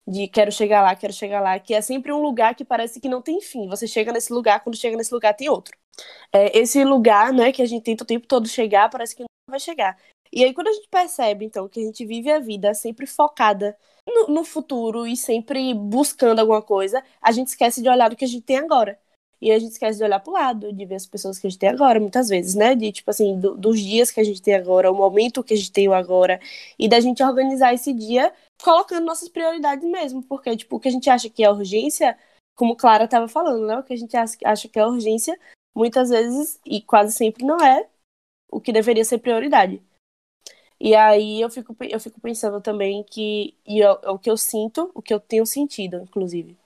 De 0.06 0.28
quero 0.28 0.52
chegar 0.52 0.83
lá, 0.83 0.94
quero 0.94 1.12
chegar 1.12 1.40
lá, 1.40 1.59
que 1.59 1.75
é 1.75 1.80
sempre 1.80 2.12
um 2.12 2.23
lugar 2.23 2.54
que 2.54 2.64
parece 2.64 3.00
que 3.00 3.09
não 3.09 3.23
tem 3.23 3.40
fim. 3.40 3.68
Você 3.68 3.87
chega 3.87 4.12
nesse 4.12 4.33
lugar, 4.33 4.62
quando 4.62 4.76
chega 4.76 4.97
nesse 4.97 5.12
lugar 5.12 5.35
tem 5.35 5.49
outro. 5.49 5.76
É, 6.33 6.56
esse 6.59 6.85
lugar, 6.85 7.33
né, 7.33 7.52
que 7.52 7.62
a 7.62 7.66
gente 7.66 7.83
tenta 7.83 8.04
o 8.04 8.06
tempo 8.06 8.26
todo 8.26 8.47
chegar, 8.49 8.90
parece 8.90 9.16
que 9.16 9.23
não 9.23 9.28
vai 9.50 9.61
chegar. 9.61 9.99
E 10.33 10.44
aí 10.44 10.52
quando 10.54 10.68
a 10.68 10.73
gente 10.73 10.88
percebe, 10.88 11.44
então, 11.44 11.68
que 11.68 11.80
a 11.80 11.85
gente 11.85 12.04
vive 12.06 12.30
a 12.30 12.38
vida 12.38 12.75
sempre 12.75 13.06
focada 13.06 13.76
no, 14.06 14.28
no 14.28 14.44
futuro 14.44 15.06
e 15.06 15.16
sempre 15.16 15.75
buscando 15.75 16.40
alguma 16.40 16.62
coisa, 16.62 17.02
a 17.21 17.33
gente 17.33 17.49
esquece 17.49 17.83
de 17.83 17.88
olhar 17.88 18.09
do 18.11 18.16
que 18.16 18.25
a 18.25 18.28
gente 18.28 18.42
tem 18.44 18.59
agora. 18.59 18.99
E 19.45 19.53
a 19.53 19.59
gente 19.59 19.73
esquece 19.73 19.99
de 19.99 20.05
olhar 20.05 20.21
pro 20.21 20.33
lado, 20.33 20.73
de 20.73 20.87
ver 20.87 20.95
as 20.95 21.05
pessoas 21.07 21.39
que 21.39 21.47
a 21.47 21.51
gente 21.51 21.59
tem 21.59 21.69
agora, 21.69 22.01
muitas 22.01 22.31
vezes, 22.31 22.55
né? 22.55 22.75
De, 22.75 22.91
tipo 22.91 23.11
assim, 23.11 23.39
do, 23.39 23.55
dos 23.55 23.79
dias 23.79 24.11
que 24.11 24.19
a 24.19 24.25
gente 24.25 24.41
tem 24.41 24.55
agora, 24.55 24.91
o 24.91 24.95
momento 24.95 25.45
que 25.45 25.53
a 25.53 25.57
gente 25.57 25.71
tem 25.71 25.87
agora, 25.93 26.41
e 26.79 26.89
da 26.89 26.99
gente 26.99 27.23
organizar 27.23 27.75
esse 27.75 27.93
dia 27.93 28.33
colocando 28.63 29.05
nossas 29.05 29.29
prioridades 29.29 29.87
mesmo, 29.87 30.23
porque, 30.23 30.57
tipo, 30.57 30.77
o 30.77 30.81
que 30.81 30.89
a 30.89 30.91
gente 30.91 31.11
acha 31.11 31.29
que 31.29 31.45
é 31.45 31.51
urgência, 31.51 32.17
como 32.57 32.75
Clara 32.75 33.05
estava 33.05 33.29
falando, 33.29 33.67
né? 33.67 33.77
O 33.79 33.83
que 33.83 33.93
a 33.93 33.97
gente 33.97 34.17
acha 34.17 34.67
que 34.67 34.79
é 34.79 34.87
urgência, 34.87 35.39
muitas 35.75 36.09
vezes, 36.09 36.59
e 36.65 36.81
quase 36.81 37.13
sempre 37.13 37.45
não 37.45 37.59
é, 37.61 37.87
o 38.51 38.63
que 38.63 38.73
deveria 38.73 39.05
ser 39.05 39.19
prioridade. 39.19 39.83
E 40.81 40.95
aí 40.95 41.41
eu 41.43 41.51
fico, 41.51 41.77
eu 41.81 42.01
fico 42.01 42.19
pensando 42.19 42.63
também 42.63 43.05
que, 43.05 43.55
e 43.67 43.81
eu, 43.81 43.93
o 44.07 44.19
que 44.19 44.31
eu 44.31 44.39
sinto, 44.39 44.91
o 44.95 45.03
que 45.03 45.13
eu 45.13 45.21
tenho 45.21 45.45
sentido, 45.45 45.99
inclusive, 45.99 46.57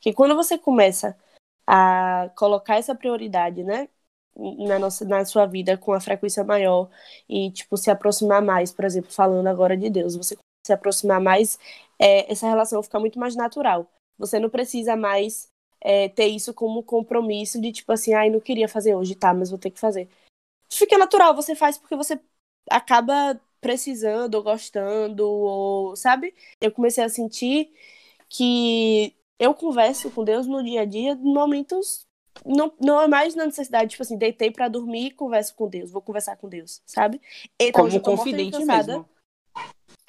que 0.00 0.12
quando 0.12 0.36
você 0.36 0.56
começa 0.56 1.16
a 1.70 2.30
colocar 2.36 2.76
essa 2.76 2.94
prioridade, 2.94 3.62
né, 3.62 3.88
na, 4.66 4.78
nossa, 4.78 5.04
na 5.04 5.24
sua 5.24 5.46
vida 5.46 5.76
com 5.76 5.92
a 5.92 6.00
frequência 6.00 6.42
maior 6.44 6.88
e, 7.28 7.50
tipo, 7.52 7.76
se 7.76 7.90
aproximar 7.90 8.40
mais, 8.42 8.72
por 8.72 8.84
exemplo, 8.86 9.10
falando 9.12 9.46
agora 9.48 9.76
de 9.76 9.90
Deus, 9.90 10.16
você 10.16 10.36
se 10.66 10.72
aproximar 10.72 11.20
mais, 11.20 11.58
é, 11.98 12.30
essa 12.32 12.48
relação 12.48 12.82
fica 12.82 12.98
muito 13.00 13.18
mais 13.18 13.36
natural. 13.36 13.90
Você 14.18 14.38
não 14.38 14.48
precisa 14.50 14.96
mais 14.96 15.48
é, 15.80 16.08
ter 16.08 16.26
isso 16.28 16.54
como 16.54 16.82
compromisso 16.82 17.60
de, 17.60 17.72
tipo 17.72 17.92
assim, 17.92 18.14
ai, 18.14 18.30
não 18.30 18.40
queria 18.40 18.68
fazer 18.68 18.94
hoje, 18.94 19.14
tá, 19.14 19.34
mas 19.34 19.50
vou 19.50 19.58
ter 19.58 19.70
que 19.70 19.80
fazer. 19.80 20.08
Fica 20.70 20.98
natural, 20.98 21.34
você 21.34 21.54
faz 21.56 21.78
porque 21.78 21.96
você 21.96 22.20
acaba 22.70 23.40
precisando 23.60 24.34
ou 24.36 24.42
gostando, 24.42 25.28
ou, 25.28 25.96
sabe? 25.96 26.34
Eu 26.60 26.72
comecei 26.72 27.04
a 27.04 27.08
sentir 27.08 27.72
que 28.28 29.14
eu 29.38 29.54
converso 29.54 30.10
com 30.10 30.24
Deus 30.24 30.46
no 30.46 30.62
dia 30.62 30.82
a 30.82 30.84
dia 30.84 31.12
em 31.12 31.32
momentos 31.32 32.06
não, 32.44 32.72
não 32.80 33.00
é 33.00 33.08
mais 33.08 33.34
na 33.34 33.46
necessidade, 33.46 33.90
tipo 33.90 34.02
assim, 34.02 34.16
deitei 34.16 34.50
para 34.50 34.68
dormir 34.68 35.06
e 35.06 35.10
converso 35.10 35.54
com 35.54 35.68
Deus, 35.68 35.90
vou 35.90 36.02
conversar 36.02 36.36
com 36.36 36.48
Deus, 36.48 36.82
sabe? 36.86 37.20
Então, 37.58 37.88
Como 37.88 38.00
confidente 38.00 38.64
mesmo. 38.64 39.08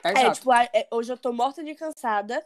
É, 0.03 0.25
é 0.25 0.31
tipo, 0.31 0.53
é, 0.53 0.87
hoje 0.91 1.11
eu 1.11 1.17
tô 1.17 1.33
morta 1.33 1.63
de 1.63 1.75
cansada, 1.75 2.43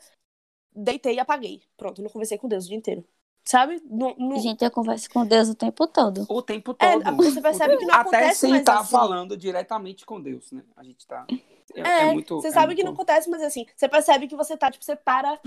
deitei 0.73 1.15
e 1.15 1.19
apaguei. 1.19 1.61
Pronto, 1.77 2.01
não 2.01 2.09
conversei 2.09 2.37
com 2.37 2.47
Deus 2.47 2.65
o 2.65 2.67
dia 2.67 2.77
inteiro. 2.77 3.05
Sabe? 3.45 3.81
No, 3.83 4.15
no... 4.17 4.39
Gente, 4.39 4.63
eu 4.63 4.71
converso 4.71 5.09
com 5.09 5.25
Deus 5.25 5.49
o 5.49 5.55
tempo 5.55 5.85
todo. 5.85 6.25
O 6.29 6.41
tempo 6.41 6.73
é, 6.79 6.93
todo. 6.93 7.07
É, 7.09 7.11
você 7.11 7.41
percebe 7.41 7.75
que 7.75 7.85
não 7.85 7.93
Até 7.93 8.33
sem 8.33 8.55
estar 8.55 8.75
tá 8.75 8.79
assim. 8.79 8.91
falando 8.91 9.35
diretamente 9.35 10.05
com 10.05 10.21
Deus, 10.21 10.49
né? 10.53 10.63
A 10.77 10.83
gente 10.83 11.05
tá. 11.05 11.27
É, 11.75 11.81
é, 11.81 12.01
é 12.09 12.13
muito, 12.13 12.35
você 12.35 12.51
sabe 12.51 12.67
muito... 12.67 12.77
que 12.77 12.83
não 12.85 12.93
acontece, 12.93 13.29
mas 13.29 13.41
assim, 13.41 13.65
você 13.75 13.89
percebe 13.89 14.27
que 14.27 14.35
você 14.35 14.55
tá, 14.55 14.71
tipo, 14.71 14.85
você 14.85 14.95
para, 14.95 15.37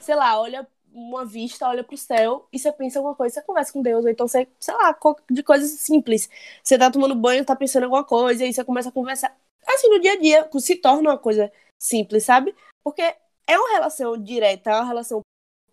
sei 0.00 0.14
lá, 0.14 0.40
olha 0.40 0.66
uma 0.94 1.24
vista, 1.24 1.66
olha 1.66 1.82
pro 1.82 1.96
céu 1.96 2.46
e 2.52 2.58
você 2.58 2.70
pensa 2.72 2.98
alguma 2.98 3.14
coisa, 3.14 3.34
você 3.34 3.42
conversa 3.42 3.72
com 3.72 3.82
Deus, 3.82 4.04
ou 4.04 4.10
então 4.10 4.28
você, 4.28 4.46
sei 4.60 4.74
lá, 4.74 4.96
de 5.30 5.42
coisas 5.42 5.70
simples. 5.80 6.28
Você 6.62 6.78
tá 6.78 6.90
tomando 6.90 7.14
banho, 7.14 7.44
tá 7.44 7.56
pensando 7.56 7.84
alguma 7.84 8.04
coisa, 8.04 8.44
e 8.44 8.52
você 8.52 8.64
começa 8.64 8.90
a 8.90 8.92
conversar. 8.92 9.36
Assim, 9.66 9.88
no 9.88 10.00
dia 10.00 10.12
a 10.12 10.18
dia, 10.18 10.50
se 10.58 10.76
torna 10.76 11.10
uma 11.10 11.18
coisa 11.18 11.50
simples, 11.80 12.24
sabe? 12.24 12.54
Porque 12.84 13.02
é 13.46 13.58
uma 13.58 13.70
relação 13.72 14.16
direta, 14.16 14.70
é 14.70 14.74
uma 14.74 14.86
relação 14.86 15.20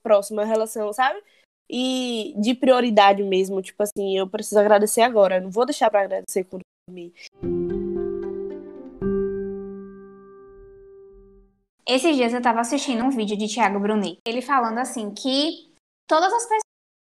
próxima, 0.02 0.42
é 0.42 0.46
uma 0.46 0.52
relação, 0.52 0.92
sabe? 0.94 1.22
E 1.70 2.34
de 2.38 2.56
prioridade 2.56 3.22
mesmo, 3.22 3.62
tipo 3.62 3.84
assim, 3.84 4.18
eu 4.18 4.28
preciso 4.28 4.60
agradecer 4.60 5.02
agora, 5.02 5.40
não 5.40 5.52
vou 5.52 5.66
deixar 5.66 5.90
para 5.90 6.02
agradecer 6.02 6.44
quando 6.46 6.64
dormir. 6.90 7.14
Esses 11.90 12.16
dias 12.16 12.34
eu 12.34 12.42
tava 12.42 12.60
assistindo 12.60 13.04
um 13.04 13.10
vídeo 13.10 13.36
de 13.36 13.48
Thiago 13.48 13.80
Brunet, 13.80 14.20
ele 14.24 14.44
falando 14.44 14.78
assim 14.78 15.12
que 15.12 15.74
todas 16.08 16.32
as 16.32 16.48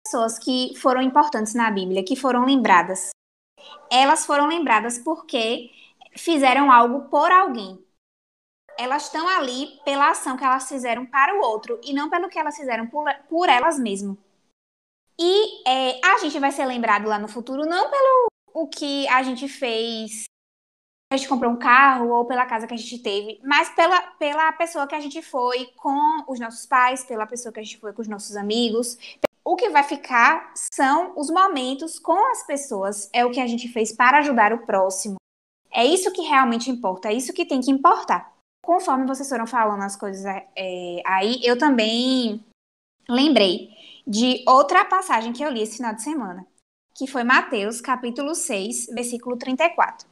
pessoas 0.04 0.38
que 0.38 0.76
foram 0.76 1.02
importantes 1.02 1.54
na 1.54 1.72
Bíblia, 1.72 2.04
que 2.04 2.16
foram 2.16 2.46
lembradas, 2.46 3.12
elas 3.90 4.26
foram 4.26 4.48
lembradas 4.48 5.00
porque 5.00 5.72
fizeram 6.18 6.70
algo 6.70 7.10
por 7.10 7.32
alguém 7.32 7.86
elas 8.78 9.04
estão 9.04 9.28
ali 9.28 9.80
pela 9.84 10.12
ação 10.12 10.38
que 10.38 10.44
elas 10.44 10.68
fizeram 10.68 11.06
para 11.06 11.36
o 11.36 11.42
outro 11.42 11.80
e 11.84 11.94
não 11.94 12.10
pelo 12.10 12.30
que 12.30 12.38
elas 12.38 12.56
fizeram 12.56 12.88
por, 12.88 13.06
por 13.30 13.50
elas 13.50 13.80
mesmas. 13.80 14.18
E 15.18 15.68
é, 15.68 16.02
a 16.06 16.18
gente 16.20 16.40
vai 16.40 16.52
ser 16.52 16.66
lembrado 16.66 17.08
lá 17.08 17.18
no 17.18 17.28
futuro 17.28 17.66
não 17.66 17.90
pelo 17.90 18.28
o 18.54 18.68
que 18.68 19.08
a 19.08 19.24
gente 19.24 19.48
fez, 19.48 20.26
a 21.16 21.18
gente 21.18 21.30
comprou 21.30 21.52
um 21.52 21.58
carro 21.58 22.10
ou 22.10 22.26
pela 22.26 22.46
casa 22.46 22.68
que 22.68 22.74
a 22.74 22.78
gente 22.78 23.00
teve, 23.00 23.40
mas 23.44 23.70
pela, 23.70 24.02
pela 24.20 24.52
pessoa 24.54 24.88
que 24.88 24.96
a 24.96 25.00
gente 25.00 25.22
foi 25.22 25.68
com 25.78 26.24
os 26.28 26.40
nossos 26.40 26.66
pais, 26.66 27.04
pela 27.04 27.26
pessoa 27.26 27.52
que 27.52 27.60
a 27.60 27.64
gente 27.64 27.80
foi 27.80 27.94
com 27.94 28.02
os 28.02 28.08
nossos 28.08 28.36
amigos. 28.36 28.98
O 29.44 29.56
que 29.56 29.70
vai 29.70 29.84
ficar 29.84 30.52
são 30.56 31.14
os 31.18 31.30
momentos 31.30 32.00
com 32.00 32.32
as 32.32 32.46
pessoas, 32.46 33.10
é 33.14 33.26
o 33.26 33.32
que 33.32 33.40
a 33.40 33.48
gente 33.48 33.68
fez 33.68 33.92
para 33.92 34.20
ajudar 34.20 34.54
o 34.54 34.66
próximo. 34.66 35.16
É 35.72 35.86
isso 35.86 36.12
que 36.12 36.22
realmente 36.22 36.70
importa, 36.70 37.10
é 37.10 37.14
isso 37.14 37.34
que 37.34 37.46
tem 37.46 37.62
que 37.62 37.72
importar 37.72 38.36
conforme 38.66 39.06
vocês 39.06 39.30
foram 39.30 39.46
falando 39.46 39.84
as 39.84 39.96
coisas 39.96 40.26
é, 40.26 41.02
aí, 41.06 41.40
eu 41.44 41.58
também 41.58 42.44
lembrei 43.08 43.70
de 44.06 44.44
outra 44.48 44.84
passagem 44.84 45.32
que 45.32 45.44
eu 45.44 45.52
li 45.52 45.62
esse 45.62 45.78
final 45.78 45.94
de 45.94 46.02
semana, 46.02 46.46
que 46.96 47.08
foi 47.08 47.24
Mateus, 47.24 47.80
capítulo 47.80 48.34
6, 48.34 48.88
versículo 48.88 49.38
34. 49.38 50.08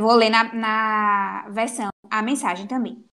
Vou 0.00 0.14
ler 0.14 0.30
na, 0.30 0.52
na 0.54 1.48
versão, 1.50 1.90
a 2.10 2.22
mensagem 2.22 2.66
também. 2.66 3.04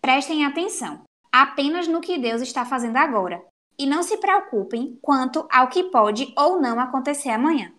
Prestem 0.00 0.44
atenção 0.44 1.02
apenas 1.32 1.86
no 1.86 2.00
que 2.00 2.18
Deus 2.18 2.42
está 2.42 2.64
fazendo 2.64 2.96
agora 2.96 3.44
e 3.78 3.86
não 3.86 4.02
se 4.02 4.16
preocupem 4.18 4.98
quanto 5.00 5.46
ao 5.50 5.68
que 5.68 5.84
pode 5.84 6.32
ou 6.36 6.60
não 6.60 6.78
acontecer 6.78 7.30
amanhã. 7.30 7.72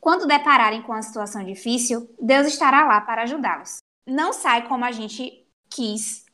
Quando 0.00 0.26
depararem 0.26 0.82
com 0.82 0.92
uma 0.92 1.02
situação 1.02 1.44
difícil, 1.44 2.08
Deus 2.18 2.46
estará 2.46 2.86
lá 2.86 3.00
para 3.02 3.22
ajudá-los. 3.22 3.78
Não 4.06 4.32
sai 4.32 4.66
como 4.66 4.84
a 4.84 4.90
gente 4.90 5.46
quis. 5.68 6.24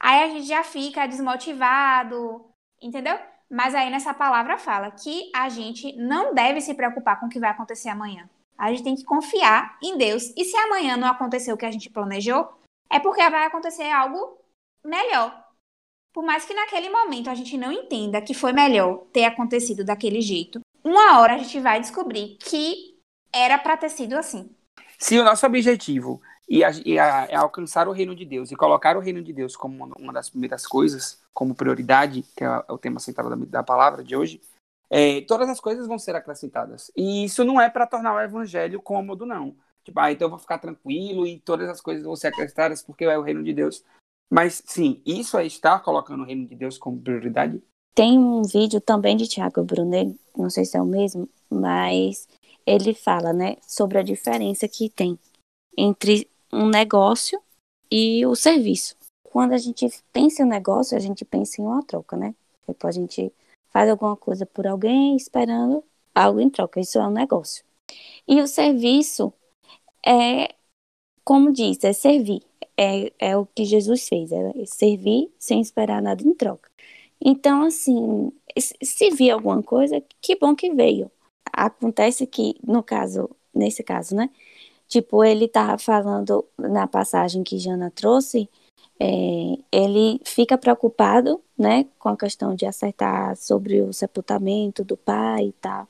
Aí 0.00 0.24
a 0.24 0.28
gente 0.28 0.46
já 0.46 0.64
fica 0.64 1.06
desmotivado, 1.06 2.44
entendeu? 2.82 3.16
Mas 3.48 3.72
aí 3.74 3.88
nessa 3.88 4.12
palavra 4.12 4.58
fala 4.58 4.90
que 4.90 5.30
a 5.34 5.48
gente 5.48 5.96
não 5.96 6.34
deve 6.34 6.60
se 6.60 6.74
preocupar 6.74 7.20
com 7.20 7.26
o 7.26 7.28
que 7.28 7.38
vai 7.38 7.50
acontecer 7.50 7.88
amanhã. 7.88 8.28
A 8.56 8.70
gente 8.70 8.84
tem 8.84 8.94
que 8.94 9.04
confiar 9.04 9.78
em 9.82 9.96
Deus. 9.98 10.32
E 10.36 10.44
se 10.44 10.56
amanhã 10.56 10.96
não 10.96 11.08
acontecer 11.08 11.52
o 11.52 11.56
que 11.56 11.66
a 11.66 11.70
gente 11.70 11.90
planejou, 11.90 12.48
é 12.90 13.00
porque 13.00 13.28
vai 13.28 13.46
acontecer 13.46 13.90
algo 13.90 14.38
melhor. 14.84 15.44
Por 16.12 16.24
mais 16.24 16.44
que 16.44 16.54
naquele 16.54 16.88
momento 16.88 17.28
a 17.28 17.34
gente 17.34 17.58
não 17.58 17.72
entenda 17.72 18.22
que 18.22 18.34
foi 18.34 18.52
melhor 18.52 18.98
ter 19.12 19.24
acontecido 19.24 19.84
daquele 19.84 20.20
jeito, 20.20 20.60
uma 20.84 21.18
hora 21.18 21.34
a 21.34 21.38
gente 21.38 21.58
vai 21.58 21.80
descobrir 21.80 22.36
que 22.38 22.96
era 23.32 23.58
para 23.58 23.76
ter 23.76 23.88
sido 23.88 24.14
assim. 24.14 24.48
Se 24.98 25.18
o 25.18 25.24
nosso 25.24 25.44
objetivo 25.44 26.22
é 26.48 27.34
alcançar 27.34 27.88
o 27.88 27.92
reino 27.92 28.14
de 28.14 28.24
Deus 28.24 28.52
e 28.52 28.56
colocar 28.56 28.96
o 28.96 29.00
reino 29.00 29.22
de 29.22 29.32
Deus 29.32 29.56
como 29.56 29.84
uma, 29.84 29.96
uma 29.98 30.12
das 30.12 30.30
primeiras 30.30 30.66
coisas, 30.66 31.20
como 31.32 31.54
prioridade, 31.54 32.24
que 32.36 32.44
é, 32.44 32.46
é 32.46 32.72
o 32.72 32.78
tema 32.78 33.00
central 33.00 33.30
da, 33.30 33.36
da 33.36 33.62
palavra 33.62 34.04
de 34.04 34.14
hoje, 34.14 34.40
é, 34.96 35.22
todas 35.22 35.48
as 35.48 35.58
coisas 35.58 35.88
vão 35.88 35.98
ser 35.98 36.14
acrescentadas. 36.14 36.88
E 36.96 37.24
isso 37.24 37.42
não 37.42 37.60
é 37.60 37.68
para 37.68 37.84
tornar 37.84 38.14
o 38.14 38.20
evangelho 38.20 38.80
cômodo, 38.80 39.26
não. 39.26 39.56
Tipo, 39.82 39.98
ah, 39.98 40.12
então 40.12 40.26
eu 40.26 40.30
vou 40.30 40.38
ficar 40.38 40.58
tranquilo 40.58 41.26
e 41.26 41.40
todas 41.40 41.68
as 41.68 41.80
coisas 41.80 42.04
vão 42.04 42.14
ser 42.14 42.28
acrescentadas 42.28 42.80
porque 42.80 43.04
é 43.04 43.18
o 43.18 43.22
reino 43.22 43.42
de 43.42 43.52
Deus. 43.52 43.82
Mas 44.30 44.62
sim, 44.64 45.02
isso 45.04 45.36
é 45.36 45.44
estar 45.44 45.80
colocando 45.80 46.22
o 46.22 46.24
reino 46.24 46.46
de 46.46 46.54
Deus 46.54 46.78
como 46.78 47.00
prioridade. 47.00 47.60
Tem 47.92 48.16
um 48.16 48.42
vídeo 48.42 48.80
também 48.80 49.16
de 49.16 49.26
Tiago 49.26 49.64
Brunet, 49.64 50.16
não 50.36 50.48
sei 50.48 50.64
se 50.64 50.76
é 50.76 50.80
o 50.80 50.86
mesmo, 50.86 51.28
mas 51.50 52.28
ele 52.64 52.94
fala, 52.94 53.32
né, 53.32 53.56
sobre 53.62 53.98
a 53.98 54.02
diferença 54.02 54.68
que 54.68 54.88
tem 54.88 55.18
entre 55.76 56.30
um 56.52 56.68
negócio 56.68 57.40
e 57.90 58.24
o 58.24 58.36
serviço. 58.36 58.94
Quando 59.24 59.54
a 59.54 59.58
gente 59.58 59.88
pensa 60.12 60.42
em 60.42 60.44
um 60.44 60.48
negócio, 60.48 60.96
a 60.96 61.00
gente 61.00 61.24
pensa 61.24 61.60
em 61.60 61.64
uma 61.64 61.82
troca, 61.82 62.16
né? 62.16 62.32
Tipo, 62.64 62.86
a 62.86 62.92
gente 62.92 63.32
faz 63.74 63.90
alguma 63.90 64.16
coisa 64.16 64.46
por 64.46 64.66
alguém 64.66 65.16
esperando 65.16 65.84
algo 66.14 66.40
em 66.40 66.48
troca. 66.50 66.80
Isso 66.80 66.98
é 66.98 67.06
um 67.06 67.10
negócio. 67.10 67.64
E 68.28 68.40
o 68.40 68.46
serviço 68.46 69.32
é, 70.06 70.54
como 71.24 71.52
diz, 71.52 71.82
é 71.84 71.92
servir. 71.92 72.42
É, 72.76 73.12
é 73.20 73.36
o 73.36 73.46
que 73.46 73.64
Jesus 73.64 74.08
fez, 74.08 74.32
é 74.32 74.66
servir 74.66 75.32
sem 75.38 75.60
esperar 75.60 76.02
nada 76.02 76.22
em 76.22 76.34
troca. 76.34 76.70
Então, 77.20 77.62
assim, 77.64 78.32
se 78.58 79.10
vir 79.10 79.30
alguma 79.30 79.62
coisa, 79.62 80.02
que 80.20 80.36
bom 80.36 80.54
que 80.56 80.72
veio. 80.74 81.10
Acontece 81.52 82.26
que, 82.26 82.56
no 82.64 82.82
caso, 82.82 83.30
nesse 83.54 83.82
caso, 83.84 84.14
né? 84.16 84.30
Tipo, 84.88 85.24
ele 85.24 85.48
tá 85.48 85.78
falando 85.78 86.46
na 86.58 86.86
passagem 86.86 87.42
que 87.44 87.58
Jana 87.58 87.90
trouxe, 87.90 88.50
é, 89.00 89.06
ele 89.72 90.20
fica 90.24 90.56
preocupado, 90.56 91.42
né, 91.56 91.86
com 91.98 92.08
a 92.08 92.16
questão 92.16 92.54
de 92.54 92.66
acertar 92.66 93.36
sobre 93.36 93.80
o 93.82 93.92
sepultamento 93.92 94.84
do 94.84 94.96
pai 94.96 95.48
e 95.48 95.52
tal. 95.52 95.88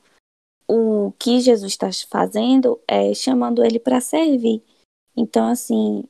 O 0.67 1.11
que 1.19 1.39
Jesus 1.39 1.73
está 1.73 1.89
fazendo 2.09 2.79
é 2.87 3.13
chamando 3.13 3.63
ele 3.63 3.79
para 3.79 4.01
servir. 4.01 4.63
Então, 5.15 5.47
assim, 5.47 6.03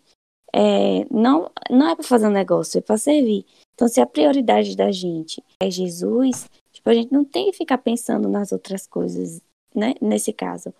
é, 0.54 1.06
não, 1.12 1.52
não 1.70 1.90
é 1.90 1.96
para 1.96 2.06
fazer 2.06 2.28
um 2.28 2.32
negócio, 2.32 2.78
é 2.78 2.82
para 2.82 2.98
servir. 2.98 3.46
Então, 3.74 3.88
se 3.88 4.00
a 4.00 4.06
prioridade 4.06 4.76
da 4.76 4.92
gente 4.92 5.44
é 5.60 5.70
Jesus, 5.70 6.50
tipo, 6.72 6.90
a 6.90 6.94
gente 6.94 7.12
não 7.12 7.26
tem 7.26 7.52
que 7.52 7.58
ficar 7.58 7.78
pensando 7.78 8.30
nas 8.30 8.54
outras 8.54 8.88
coisas, 8.88 9.42
né, 9.76 9.94
nesse 10.02 10.32
caso 10.32 10.74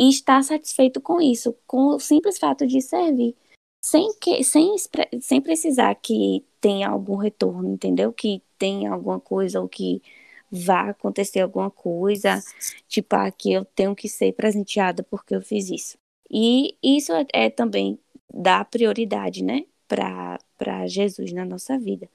e 0.00 0.08
estar 0.08 0.42
satisfeito 0.42 0.98
com 0.98 1.20
isso, 1.20 1.54
com 1.66 1.88
o 1.88 2.00
simples 2.00 2.38
fato 2.38 2.66
de 2.66 2.80
servir, 2.80 3.36
sem 3.80 4.12
que 4.20 4.44
sem, 4.44 4.76
sem 5.20 5.40
precisar 5.40 5.94
que 5.96 6.44
tenha 6.60 6.88
algum 6.88 7.16
retorno, 7.16 7.72
entendeu? 7.72 8.12
Que 8.12 8.42
tenha 8.58 8.92
alguma 8.92 9.20
coisa 9.20 9.60
ou 9.60 9.68
que 9.68 10.02
vá 10.50 10.90
acontecer 10.90 11.40
alguma 11.40 11.70
coisa, 11.70 12.42
tipo, 12.88 13.14
ah, 13.16 13.30
que 13.30 13.52
eu 13.52 13.64
tenho 13.64 13.94
que 13.94 14.08
ser 14.08 14.32
presenteada 14.34 15.02
porque 15.04 15.34
eu 15.34 15.40
fiz 15.42 15.70
isso. 15.70 15.98
E 16.30 16.76
isso 16.82 17.12
é, 17.12 17.26
é 17.32 17.50
também 17.50 17.98
dar 18.32 18.64
prioridade, 18.64 19.42
né, 19.42 19.64
para 19.88 20.86
Jesus 20.86 21.32
na 21.32 21.44
nossa 21.44 21.78
vida. 21.78 22.08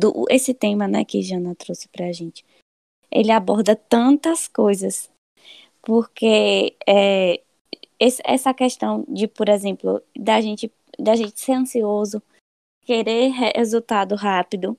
Do 0.00 0.24
esse 0.30 0.54
tema, 0.54 0.88
né, 0.88 1.04
que 1.04 1.22
Jana 1.22 1.54
trouxe 1.54 1.88
para 1.88 2.06
a 2.06 2.12
gente, 2.12 2.44
ele 3.10 3.30
aborda 3.30 3.76
tantas 3.76 4.48
coisas, 4.48 5.10
porque 5.82 6.76
é, 6.86 7.40
esse, 7.98 8.22
essa 8.24 8.54
questão 8.54 9.04
de, 9.08 9.28
por 9.28 9.48
exemplo, 9.48 10.02
da 10.16 10.40
gente, 10.40 10.72
da 10.98 11.14
gente 11.14 11.38
ser 11.40 11.52
ansioso, 11.52 12.22
querer 12.82 13.30
resultado 13.30 14.14
rápido, 14.14 14.76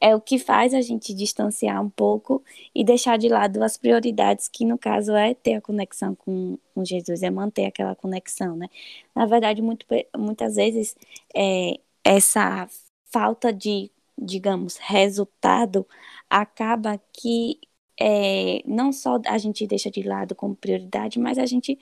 é 0.00 0.14
o 0.14 0.20
que 0.20 0.38
faz 0.38 0.74
a 0.74 0.80
gente 0.82 1.14
distanciar 1.14 1.82
um 1.82 1.88
pouco 1.88 2.42
e 2.74 2.84
deixar 2.84 3.16
de 3.16 3.28
lado 3.28 3.62
as 3.62 3.76
prioridades, 3.78 4.46
que 4.48 4.64
no 4.64 4.76
caso 4.76 5.14
é 5.14 5.34
ter 5.34 5.54
a 5.54 5.60
conexão 5.60 6.14
com, 6.14 6.58
com 6.74 6.84
Jesus, 6.84 7.22
é 7.22 7.30
manter 7.30 7.66
aquela 7.66 7.94
conexão, 7.94 8.56
né? 8.56 8.68
Na 9.14 9.24
verdade, 9.26 9.62
muito, 9.62 9.86
muitas 10.16 10.56
vezes, 10.56 10.94
é, 11.34 11.78
essa 12.04 12.68
falta 13.10 13.52
de 13.52 13.90
digamos, 14.18 14.76
resultado, 14.78 15.86
acaba 16.30 17.00
que 17.12 17.58
é, 18.00 18.62
não 18.66 18.92
só 18.92 19.20
a 19.26 19.38
gente 19.38 19.66
deixa 19.66 19.90
de 19.90 20.02
lado 20.02 20.34
como 20.34 20.56
prioridade, 20.56 21.18
mas 21.18 21.38
a 21.38 21.46
gente, 21.46 21.78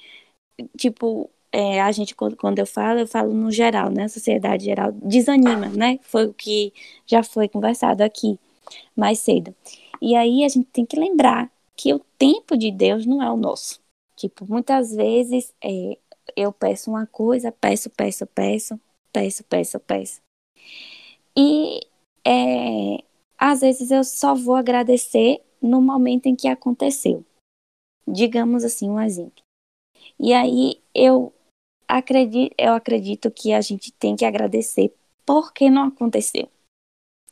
tipo, 0.76 1.30
é, 1.52 1.80
a 1.80 1.92
gente, 1.92 2.14
quando 2.14 2.58
eu 2.58 2.66
falo, 2.66 3.00
eu 3.00 3.06
falo 3.06 3.32
no 3.32 3.50
geral, 3.50 3.90
né? 3.90 4.04
A 4.04 4.08
sociedade 4.08 4.64
geral 4.64 4.92
desanima, 4.92 5.68
né? 5.68 5.98
Foi 6.02 6.26
o 6.26 6.34
que 6.34 6.72
já 7.06 7.22
foi 7.22 7.48
conversado 7.48 8.02
aqui 8.02 8.38
mais 8.96 9.20
cedo. 9.20 9.54
E 10.02 10.16
aí 10.16 10.44
a 10.44 10.48
gente 10.48 10.66
tem 10.66 10.84
que 10.86 10.98
lembrar 10.98 11.50
que 11.76 11.94
o 11.94 12.00
tempo 12.18 12.56
de 12.56 12.70
Deus 12.70 13.06
não 13.06 13.22
é 13.22 13.30
o 13.30 13.36
nosso. 13.36 13.80
Tipo, 14.16 14.46
muitas 14.48 14.94
vezes 14.94 15.52
é, 15.62 15.98
eu 16.36 16.52
peço 16.52 16.90
uma 16.90 17.06
coisa, 17.06 17.52
peço, 17.52 17.90
peço, 17.90 18.26
peço, 18.26 18.80
peço, 19.12 19.44
peço, 19.44 19.80
peço. 19.80 20.20
E 21.36 21.80
é, 22.26 23.02
às 23.38 23.60
vezes 23.60 23.90
eu 23.90 24.04
só 24.04 24.34
vou 24.34 24.54
agradecer 24.54 25.42
no 25.60 25.80
momento 25.80 26.26
em 26.26 26.36
que 26.36 26.48
aconteceu. 26.48 27.24
Digamos 28.06 28.64
assim, 28.64 28.90
um 28.90 29.00
exemplo. 29.00 29.42
E 30.18 30.32
aí 30.32 30.82
eu 30.94 31.32
acredito, 31.88 32.54
eu 32.58 32.74
acredito 32.74 33.30
que 33.30 33.52
a 33.52 33.60
gente 33.60 33.92
tem 33.92 34.16
que 34.16 34.24
agradecer 34.24 34.94
porque 35.26 35.70
não 35.70 35.84
aconteceu 35.88 36.48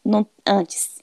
não, 0.05 0.27
antes. 0.47 1.03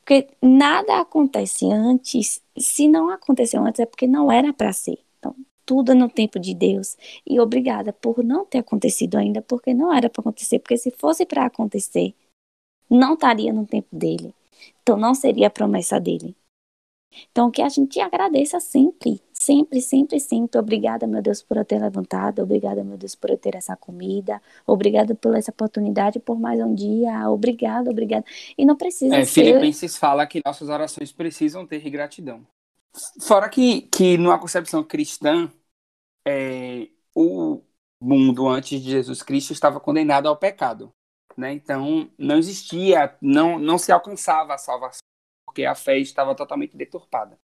Porque 0.00 0.28
nada 0.42 1.00
acontece 1.00 1.66
antes. 1.70 2.42
Se 2.58 2.88
não 2.88 3.10
aconteceu 3.10 3.64
antes 3.64 3.80
é 3.80 3.86
porque 3.86 4.06
não 4.06 4.30
era 4.30 4.52
para 4.52 4.72
ser. 4.72 4.98
Então, 5.18 5.34
tudo 5.64 5.94
no 5.94 6.08
tempo 6.08 6.38
de 6.38 6.54
Deus. 6.54 6.96
E 7.26 7.40
obrigada 7.40 7.92
por 7.92 8.22
não 8.24 8.44
ter 8.44 8.58
acontecido 8.58 9.16
ainda, 9.16 9.42
porque 9.42 9.74
não 9.74 9.92
era 9.92 10.08
para 10.10 10.20
acontecer. 10.20 10.58
Porque 10.60 10.76
se 10.76 10.90
fosse 10.92 11.26
para 11.26 11.46
acontecer, 11.46 12.14
não 12.88 13.14
estaria 13.14 13.52
no 13.52 13.66
tempo 13.66 13.88
dele. 13.92 14.34
Então 14.82 14.96
não 14.96 15.14
seria 15.14 15.48
a 15.48 15.50
promessa 15.50 16.00
dele. 16.00 16.36
Então 17.30 17.50
que 17.50 17.62
a 17.62 17.68
gente 17.68 17.98
agradeça 18.00 18.60
sempre, 18.60 19.20
sempre, 19.32 19.80
sempre, 19.80 20.20
sempre. 20.20 20.58
Obrigada, 20.58 21.06
meu 21.06 21.22
Deus, 21.22 21.42
por 21.42 21.56
eu 21.56 21.64
ter 21.64 21.80
levantado. 21.80 22.42
Obrigada, 22.42 22.84
meu 22.84 22.96
Deus, 22.96 23.14
por 23.14 23.30
eu 23.30 23.38
ter 23.38 23.54
essa 23.54 23.76
comida. 23.76 24.40
Obrigada 24.66 25.14
por 25.14 25.34
essa 25.34 25.50
oportunidade, 25.50 26.18
por 26.18 26.38
mais 26.38 26.60
um 26.60 26.74
dia. 26.74 27.30
Obrigada, 27.30 27.90
obrigada. 27.90 28.24
E 28.56 28.64
não 28.64 28.76
precisa 28.76 29.16
é, 29.16 29.24
ser... 29.24 29.44
Filipenses 29.44 29.96
fala 29.96 30.26
que 30.26 30.42
nossas 30.44 30.68
orações 30.68 31.12
precisam 31.12 31.66
ter 31.66 31.88
gratidão. 31.90 32.46
Fora 33.20 33.48
que, 33.48 33.82
que 33.82 34.16
numa 34.16 34.38
concepção 34.38 34.82
cristã, 34.82 35.50
é, 36.26 36.88
o 37.14 37.60
mundo 38.00 38.48
antes 38.48 38.80
de 38.80 38.90
Jesus 38.90 39.22
Cristo 39.22 39.52
estava 39.52 39.80
condenado 39.80 40.28
ao 40.28 40.36
pecado. 40.36 40.92
Né? 41.36 41.52
Então, 41.52 42.10
não 42.18 42.38
existia, 42.38 43.16
não, 43.20 43.58
não 43.58 43.76
se 43.76 43.92
alcançava 43.92 44.54
a 44.54 44.58
salvação, 44.58 45.02
porque 45.44 45.64
a 45.64 45.74
fé 45.74 45.98
estava 45.98 46.34
totalmente 46.34 46.76
deturpada. 46.76 47.38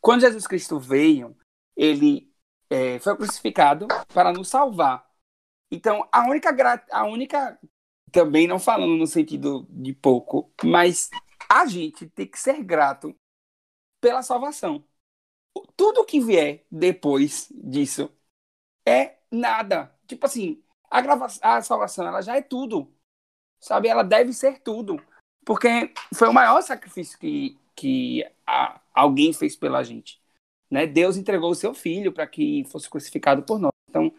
Quando 0.00 0.22
Jesus 0.22 0.46
Cristo 0.46 0.80
veio, 0.80 1.36
ele 1.76 2.32
é, 2.68 2.98
foi 2.98 3.16
crucificado 3.16 3.86
para 4.12 4.32
nos 4.32 4.48
salvar. 4.48 5.08
Então, 5.70 6.08
a 6.10 6.28
única, 6.28 6.84
a 6.90 7.04
única, 7.04 7.58
também 8.10 8.48
não 8.48 8.58
falando 8.58 8.96
no 8.96 9.06
sentido 9.06 9.66
de 9.70 9.92
pouco, 9.94 10.52
mas 10.64 11.08
a 11.48 11.64
gente 11.66 12.08
tem 12.08 12.26
que 12.26 12.38
ser 12.38 12.62
grato 12.64 13.14
pela 14.00 14.22
salvação. 14.22 14.84
Tudo 15.76 16.04
que 16.04 16.20
vier 16.20 16.66
depois 16.70 17.48
disso 17.54 18.10
é 18.86 19.18
nada. 19.30 19.94
Tipo 20.06 20.26
assim, 20.26 20.62
a, 20.90 21.56
a 21.56 21.62
salvação 21.62 22.06
ela 22.06 22.20
já 22.20 22.36
é 22.36 22.42
tudo 22.42 22.92
sabe? 23.62 23.88
Ela 23.88 24.02
deve 24.02 24.32
ser 24.32 24.58
tudo, 24.58 25.00
porque 25.44 25.92
foi 26.14 26.28
o 26.28 26.34
maior 26.34 26.60
sacrifício 26.62 27.18
que, 27.18 27.56
que 27.74 28.26
a, 28.46 28.80
alguém 28.92 29.32
fez 29.32 29.54
pela 29.54 29.82
gente. 29.82 30.20
Né? 30.70 30.86
Deus 30.86 31.16
entregou 31.16 31.50
o 31.50 31.54
seu 31.54 31.72
filho 31.72 32.12
para 32.12 32.26
que 32.26 32.64
fosse 32.64 32.90
crucificado 32.90 33.42
por 33.42 33.58
nós. 33.58 33.72
Então, 33.88 34.12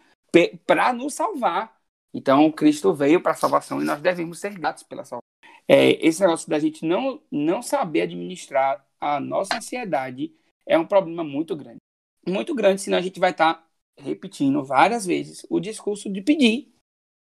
para 0.66 0.92
nos 0.92 1.14
salvar. 1.14 1.76
Então, 2.12 2.50
Cristo 2.50 2.94
veio 2.94 3.20
para 3.20 3.32
a 3.32 3.36
salvação 3.36 3.82
e 3.82 3.84
nós 3.84 4.00
devemos 4.00 4.38
ser 4.38 4.54
gratos 4.54 4.82
pela 4.84 5.04
salvação. 5.04 5.24
É, 5.66 5.92
esse 6.06 6.20
negócio 6.20 6.48
da 6.48 6.58
gente 6.58 6.86
não, 6.86 7.20
não 7.30 7.60
saber 7.60 8.02
administrar 8.02 8.86
a 9.00 9.18
nossa 9.18 9.56
ansiedade 9.56 10.32
é 10.66 10.78
um 10.78 10.86
problema 10.86 11.24
muito 11.24 11.56
grande. 11.56 11.78
Muito 12.26 12.54
grande, 12.54 12.80
senão 12.80 12.98
a 12.98 13.02
gente 13.02 13.20
vai 13.20 13.32
estar 13.32 13.54
tá 13.54 13.66
repetindo 13.98 14.64
várias 14.64 15.04
vezes 15.04 15.44
o 15.50 15.60
discurso 15.60 16.10
de 16.10 16.22
pedir 16.22 16.73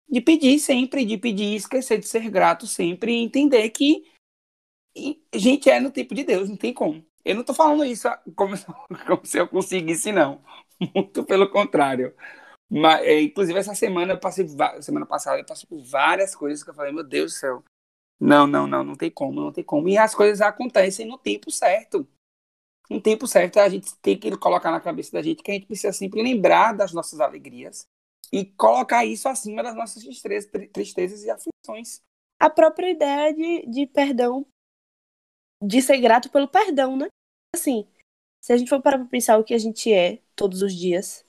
de 0.08 0.20
pedir 0.20 0.58
sempre, 0.58 1.04
de 1.04 1.18
pedir, 1.18 1.54
esquecer 1.54 1.98
de 1.98 2.06
ser 2.06 2.30
grato 2.30 2.66
sempre 2.66 3.12
e 3.12 3.22
entender 3.22 3.68
que 3.70 4.04
gente 5.34 5.68
é 5.68 5.80
no 5.80 5.90
tempo 5.90 6.14
de 6.14 6.24
Deus, 6.24 6.48
não 6.48 6.56
tem 6.56 6.72
como. 6.72 7.04
Eu 7.24 7.34
não 7.34 7.40
estou 7.40 7.54
falando 7.54 7.84
isso 7.84 8.08
como, 8.34 8.54
como, 9.06 9.26
se 9.26 9.38
eu 9.38 9.48
conseguisse, 9.48 10.12
não. 10.12 10.42
Muito 10.94 11.24
pelo 11.24 11.50
contrário. 11.50 12.14
Mas, 12.70 13.04
é, 13.04 13.20
inclusive, 13.20 13.58
essa 13.58 13.74
semana 13.74 14.14
eu 14.14 14.20
passei, 14.20 14.46
semana 14.80 15.06
passada, 15.06 15.38
eu 15.38 15.44
passei 15.44 15.68
por 15.68 15.82
várias 15.82 16.34
coisas 16.34 16.62
que 16.62 16.70
eu 16.70 16.74
falei, 16.74 16.92
meu 16.92 17.04
Deus 17.04 17.32
do 17.32 17.36
céu. 17.36 17.64
Não, 18.18 18.46
não, 18.46 18.66
não, 18.66 18.82
não 18.82 18.94
tem 18.94 19.10
como, 19.10 19.40
não 19.40 19.52
tem 19.52 19.64
como. 19.64 19.88
E 19.88 19.98
as 19.98 20.14
coisas 20.14 20.40
acontecem 20.40 21.06
no 21.06 21.18
tempo 21.18 21.50
certo. 21.50 22.08
No 22.88 23.00
tempo 23.00 23.26
certo, 23.26 23.58
a 23.58 23.68
gente 23.68 23.94
tem 23.98 24.16
que 24.16 24.36
colocar 24.36 24.70
na 24.70 24.80
cabeça 24.80 25.12
da 25.12 25.22
gente 25.22 25.42
que 25.42 25.50
a 25.50 25.54
gente 25.54 25.66
precisa 25.66 25.92
sempre 25.92 26.22
lembrar 26.22 26.72
das 26.72 26.92
nossas 26.92 27.20
alegrias 27.20 27.86
e 28.32 28.44
colocar 28.44 29.04
isso 29.04 29.28
acima 29.28 29.62
das 29.62 29.74
nossas 29.74 30.02
tristezas 30.72 31.24
e 31.24 31.30
aflições. 31.30 32.00
A 32.38 32.50
própria 32.50 32.90
ideia 32.90 33.32
de, 33.32 33.66
de 33.66 33.86
perdão, 33.86 34.46
de 35.62 35.80
ser 35.80 35.98
grato 35.98 36.30
pelo 36.30 36.48
perdão, 36.48 36.96
né? 36.96 37.08
Assim, 37.54 37.86
se 38.40 38.52
a 38.52 38.56
gente 38.56 38.68
for 38.68 38.82
parar 38.82 38.98
pra 38.98 39.06
pensar 39.06 39.38
o 39.38 39.44
que 39.44 39.54
a 39.54 39.58
gente 39.58 39.92
é 39.92 40.20
todos 40.34 40.62
os 40.62 40.74
dias, 40.74 41.24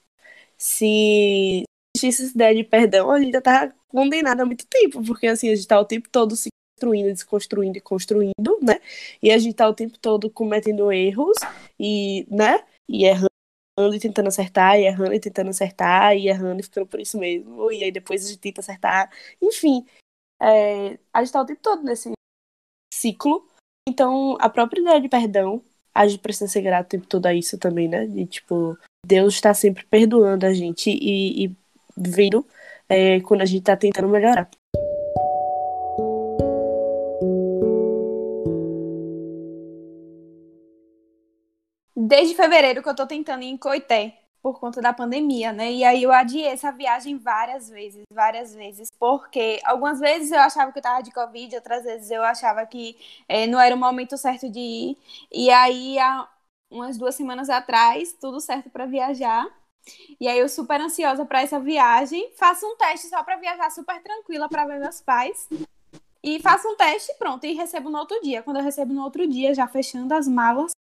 se 0.56 1.64
existisse 1.96 2.24
essa 2.24 2.34
ideia 2.34 2.54
de 2.54 2.64
perdão, 2.64 3.10
a 3.10 3.20
gente 3.20 3.32
já 3.32 3.40
tá 3.40 3.74
condenado 3.88 4.40
há 4.40 4.46
muito 4.46 4.66
tempo, 4.66 5.02
porque 5.04 5.26
assim, 5.26 5.48
a 5.50 5.54
gente 5.56 5.66
tá 5.66 5.80
o 5.80 5.84
tempo 5.84 6.08
todo 6.10 6.36
se 6.36 6.48
construindo, 6.78 7.12
desconstruindo 7.12 7.78
e 7.78 7.80
construindo, 7.80 8.58
né? 8.62 8.80
E 9.22 9.30
a 9.30 9.38
gente 9.38 9.54
tá 9.54 9.68
o 9.68 9.74
tempo 9.74 9.98
todo 9.98 10.30
cometendo 10.30 10.92
erros 10.92 11.36
e, 11.78 12.26
né? 12.30 12.64
E 12.88 13.04
errando 13.04 13.27
e 13.94 14.00
tentando 14.00 14.28
acertar, 14.28 14.78
e 14.78 14.86
errando 14.86 15.14
e 15.14 15.20
tentando 15.20 15.50
acertar, 15.50 16.16
e 16.16 16.28
errando 16.28 16.60
e 16.60 16.64
ficando 16.64 16.86
por 16.86 17.00
isso 17.00 17.18
mesmo, 17.18 17.70
e 17.72 17.84
aí 17.84 17.92
depois 17.92 18.24
a 18.24 18.28
gente 18.28 18.38
tenta 18.38 18.60
acertar. 18.60 19.10
Enfim, 19.40 19.86
é, 20.40 20.98
a 21.12 21.22
gente 21.22 21.32
tá 21.32 21.42
o 21.42 21.46
tempo 21.46 21.60
todo 21.62 21.82
nesse 21.82 22.12
ciclo. 22.92 23.46
Então, 23.88 24.36
a 24.40 24.48
própria 24.48 24.80
ideia 24.80 25.00
de 25.00 25.08
perdão, 25.08 25.62
a 25.94 26.06
gente 26.06 26.20
precisa 26.20 26.48
ser 26.50 26.62
grato 26.62 26.86
o 26.86 26.90
tempo 26.90 27.06
todo 27.06 27.26
a 27.26 27.34
isso 27.34 27.58
também, 27.58 27.88
né? 27.88 28.06
De 28.06 28.26
tipo, 28.26 28.76
Deus 29.06 29.34
está 29.34 29.54
sempre 29.54 29.84
perdoando 29.86 30.46
a 30.46 30.52
gente 30.52 30.90
e, 30.90 31.46
e 31.46 31.56
vendo 31.96 32.46
é, 32.88 33.20
quando 33.20 33.42
a 33.42 33.46
gente 33.46 33.62
tá 33.64 33.76
tentando 33.76 34.08
melhorar. 34.08 34.48
Desde 42.08 42.34
fevereiro 42.34 42.82
que 42.82 42.88
eu 42.88 42.96
tô 42.96 43.06
tentando 43.06 43.42
ir 43.42 43.48
em 43.48 43.56
Coité 43.58 44.18
por 44.42 44.58
conta 44.58 44.80
da 44.80 44.94
pandemia, 44.94 45.52
né? 45.52 45.70
E 45.70 45.84
aí 45.84 46.02
eu 46.02 46.10
adiei 46.10 46.46
essa 46.46 46.70
viagem 46.72 47.18
várias 47.18 47.68
vezes, 47.68 48.02
várias 48.10 48.54
vezes, 48.54 48.88
porque 48.98 49.60
algumas 49.62 50.00
vezes 50.00 50.32
eu 50.32 50.40
achava 50.40 50.72
que 50.72 50.78
eu 50.78 50.82
tava 50.82 51.02
de 51.02 51.10
Covid, 51.12 51.54
outras 51.56 51.84
vezes 51.84 52.10
eu 52.10 52.22
achava 52.22 52.64
que 52.64 52.96
é, 53.28 53.46
não 53.46 53.60
era 53.60 53.74
o 53.74 53.78
momento 53.78 54.16
certo 54.16 54.48
de 54.48 54.58
ir. 54.58 54.98
E 55.30 55.50
aí, 55.50 55.98
há 55.98 56.26
umas 56.70 56.96
duas 56.96 57.14
semanas 57.14 57.50
atrás, 57.50 58.14
tudo 58.18 58.40
certo 58.40 58.70
para 58.70 58.86
viajar. 58.86 59.46
E 60.18 60.28
aí 60.28 60.38
eu 60.38 60.48
super 60.48 60.80
ansiosa 60.80 61.26
para 61.26 61.42
essa 61.42 61.60
viagem, 61.60 62.32
faço 62.36 62.66
um 62.66 62.76
teste 62.76 63.08
só 63.08 63.22
para 63.22 63.36
viajar 63.36 63.70
super 63.70 64.02
tranquila 64.02 64.48
para 64.48 64.64
ver 64.66 64.78
meus 64.80 65.02
pais. 65.02 65.46
E 66.22 66.40
faço 66.40 66.68
um 66.68 66.76
teste, 66.76 67.12
pronto, 67.18 67.44
e 67.44 67.54
recebo 67.54 67.90
no 67.90 67.98
outro 67.98 68.20
dia. 68.22 68.42
Quando 68.42 68.58
eu 68.58 68.62
recebo 68.62 68.94
no 68.94 69.02
outro 69.04 69.26
dia, 69.26 69.54
já 69.54 69.66
fechando 69.68 70.14
as 70.14 70.26
malas, 70.26 70.72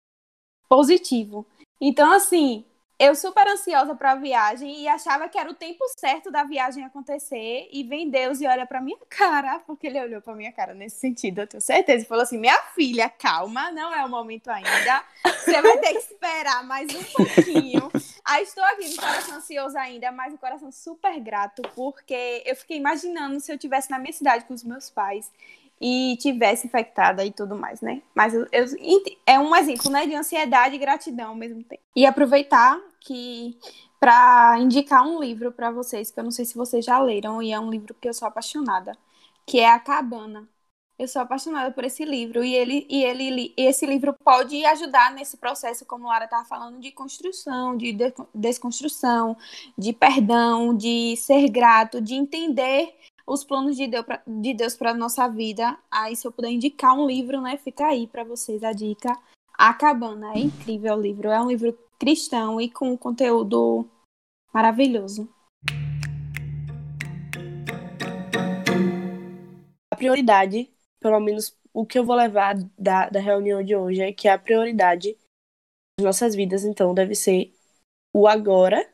positivo. 0.67 1.45
Então, 1.80 2.12
assim, 2.12 2.65
eu 2.99 3.13
super 3.13 3.47
ansiosa 3.47 3.93
para 3.93 4.13
a 4.13 4.15
viagem 4.15 4.82
e 4.82 4.88
achava 4.88 5.30
que 5.30 5.38
era 5.38 5.49
o 5.49 5.53
tempo 5.53 5.86
certo 5.99 6.32
da 6.32 6.43
viagem 6.43 6.84
acontecer 6.84 7.69
e 7.71 7.84
vem 7.84 8.10
Deus 8.10 8.41
e 8.41 8.47
olha 8.47 8.65
para 8.65 8.82
minha 8.82 8.97
cara, 9.08 9.60
porque 9.60 9.86
ele 9.86 10.01
olhou 10.01 10.19
para 10.19 10.34
minha 10.34 10.51
cara 10.51 10.73
nesse 10.73 10.99
sentido, 10.99 11.41
eu 11.41 11.47
tenho 11.47 11.62
certeza, 11.62 12.03
e 12.03 12.08
falou 12.08 12.23
assim: 12.23 12.39
"Minha 12.39 12.58
filha, 12.73 13.08
calma, 13.08 13.71
não 13.71 13.93
é 13.93 14.03
o 14.03 14.10
momento 14.10 14.49
ainda. 14.49 15.03
Você 15.23 15.62
vai 15.62 15.77
ter 15.77 15.91
que 15.93 15.99
esperar 15.99 16.63
mais 16.63 16.88
um 16.93 17.03
pouquinho". 17.03 17.91
Aí 18.25 18.43
estou 18.43 18.63
aqui 18.63 18.95
com 18.95 19.01
coração 19.01 19.36
ansioso 19.38 19.77
ainda, 19.77 20.12
mas 20.12 20.34
o 20.34 20.38
coração 20.38 20.71
super 20.71 21.19
grato, 21.19 21.62
porque 21.75 22.43
eu 22.45 22.56
fiquei 22.56 22.77
imaginando 22.77 23.39
se 23.39 23.51
eu 23.51 23.58
tivesse 23.58 23.91
na 23.91 23.99
minha 23.99 24.12
cidade 24.12 24.43
com 24.45 24.53
os 24.53 24.63
meus 24.63 24.89
pais 24.89 25.32
e 25.79 26.17
tivesse 26.19 26.67
infectada 26.67 27.23
e 27.23 27.31
tudo 27.31 27.55
mais, 27.55 27.81
né? 27.81 28.01
Mas 28.15 28.33
eu, 28.33 28.47
eu, 28.51 28.65
é 29.25 29.39
um 29.39 29.55
exemplo, 29.55 29.91
né, 29.91 30.05
de 30.05 30.15
ansiedade 30.15 30.75
e 30.75 30.79
gratidão 30.79 31.29
ao 31.29 31.35
mesmo 31.35 31.63
tempo. 31.63 31.81
E 31.95 32.05
aproveitar 32.05 32.79
que 32.99 33.57
para 33.99 34.57
indicar 34.59 35.03
um 35.03 35.19
livro 35.19 35.51
para 35.51 35.71
vocês 35.71 36.11
que 36.11 36.19
eu 36.19 36.23
não 36.23 36.31
sei 36.31 36.45
se 36.45 36.55
vocês 36.55 36.85
já 36.85 36.99
leram 36.99 37.41
e 37.41 37.51
é 37.51 37.59
um 37.59 37.69
livro 37.69 37.93
que 37.95 38.07
eu 38.07 38.13
sou 38.13 38.27
apaixonada, 38.27 38.97
que 39.45 39.59
é 39.59 39.69
A 39.69 39.79
Cabana. 39.79 40.47
Eu 40.99 41.07
sou 41.07 41.21
apaixonada 41.21 41.71
por 41.71 41.83
esse 41.83 42.03
livro 42.03 42.43
e 42.43 42.55
ele 42.55 42.87
e 42.89 43.03
ele 43.03 43.53
esse 43.55 43.85
livro 43.85 44.13
pode 44.13 44.65
ajudar 44.65 45.13
nesse 45.13 45.37
processo, 45.37 45.85
como 45.85 46.07
Lara 46.07 46.25
estava 46.25 46.43
falando, 46.43 46.79
de 46.79 46.91
construção, 46.91 47.77
de 47.77 47.95
desconstrução, 48.33 49.37
de 49.77 49.93
perdão, 49.93 50.75
de 50.75 51.15
ser 51.17 51.49
grato, 51.49 52.01
de 52.01 52.15
entender 52.15 52.95
os 53.27 53.43
planos 53.43 53.75
de 53.75 54.53
Deus 54.53 54.75
para 54.75 54.93
nossa 54.93 55.27
vida. 55.27 55.77
Aí, 55.91 56.15
se 56.15 56.25
eu 56.25 56.31
puder 56.31 56.49
indicar 56.49 56.97
um 56.97 57.05
livro, 57.05 57.41
né, 57.41 57.57
fica 57.57 57.87
aí 57.87 58.07
para 58.07 58.23
vocês 58.23 58.63
a 58.63 58.71
dica. 58.71 59.11
A 59.53 59.73
Cabana 59.73 60.33
é 60.33 60.39
incrível 60.39 60.95
o 60.95 61.01
livro, 61.01 61.29
é 61.29 61.41
um 61.41 61.49
livro 61.49 61.77
cristão 61.99 62.61
e 62.61 62.69
com 62.69 62.97
conteúdo 62.97 63.85
maravilhoso. 64.53 65.27
A 69.91 69.95
prioridade, 69.97 70.71
pelo 70.99 71.19
menos 71.19 71.57
o 71.73 71.85
que 71.85 71.99
eu 71.99 72.05
vou 72.05 72.15
levar 72.15 72.55
da, 72.77 73.09
da 73.09 73.19
reunião 73.19 73.61
de 73.61 73.75
hoje, 73.75 74.01
é 74.01 74.13
que 74.13 74.27
a 74.27 74.37
prioridade 74.37 75.17
das 75.99 76.05
nossas 76.05 76.33
vidas, 76.33 76.63
então, 76.63 76.93
deve 76.93 77.15
ser 77.15 77.53
o 78.15 78.27
agora 78.27 78.87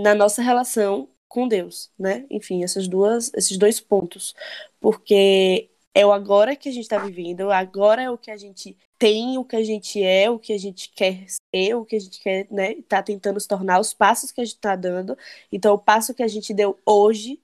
na 0.00 0.14
nossa 0.14 0.42
relação 0.42 1.08
com 1.28 1.48
Deus, 1.48 1.90
né? 1.98 2.26
Enfim, 2.30 2.62
essas 2.64 2.88
duas, 2.88 3.32
esses 3.34 3.56
dois 3.56 3.80
pontos, 3.80 4.34
porque 4.80 5.70
é 5.94 6.04
o 6.04 6.12
agora 6.12 6.56
que 6.56 6.68
a 6.68 6.72
gente 6.72 6.82
está 6.84 6.98
vivendo, 6.98 7.50
agora 7.50 8.02
é 8.02 8.10
o 8.10 8.18
que 8.18 8.30
a 8.30 8.36
gente 8.36 8.76
tem, 8.98 9.38
o 9.38 9.44
que 9.44 9.56
a 9.56 9.62
gente 9.64 10.02
é, 10.02 10.30
o 10.30 10.38
que 10.38 10.52
a 10.52 10.58
gente 10.58 10.90
quer 10.90 11.26
ser, 11.28 11.74
o 11.74 11.84
que 11.84 11.96
a 11.96 12.00
gente 12.00 12.20
quer, 12.20 12.46
né? 12.50 12.82
Tá 12.82 13.02
tentando 13.02 13.38
se 13.40 13.48
tornar, 13.48 13.80
os 13.80 13.94
passos 13.94 14.32
que 14.32 14.40
a 14.40 14.44
gente 14.44 14.56
está 14.56 14.76
dando. 14.76 15.16
Então, 15.52 15.74
o 15.74 15.78
passo 15.78 16.14
que 16.14 16.22
a 16.22 16.28
gente 16.28 16.52
deu 16.54 16.78
hoje, 16.86 17.40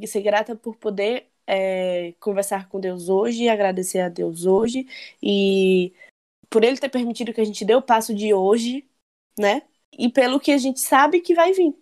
e 0.00 0.06
ser 0.06 0.22
grata 0.22 0.56
por 0.56 0.76
poder 0.76 1.28
é, 1.46 2.12
conversar 2.20 2.68
com 2.68 2.80
Deus 2.80 3.08
hoje, 3.08 3.48
agradecer 3.48 4.00
a 4.00 4.08
Deus 4.08 4.46
hoje 4.46 4.86
e 5.22 5.92
por 6.50 6.64
Ele 6.64 6.78
ter 6.78 6.88
permitido 6.88 7.32
que 7.32 7.40
a 7.40 7.44
gente 7.44 7.64
dê 7.64 7.74
o 7.74 7.82
passo 7.82 8.14
de 8.14 8.34
hoje, 8.34 8.88
né? 9.38 9.62
E 9.98 10.08
pelo 10.10 10.40
que 10.40 10.52
a 10.52 10.58
gente 10.58 10.80
sabe 10.80 11.20
que 11.20 11.34
vai 11.34 11.52
vir 11.52 11.74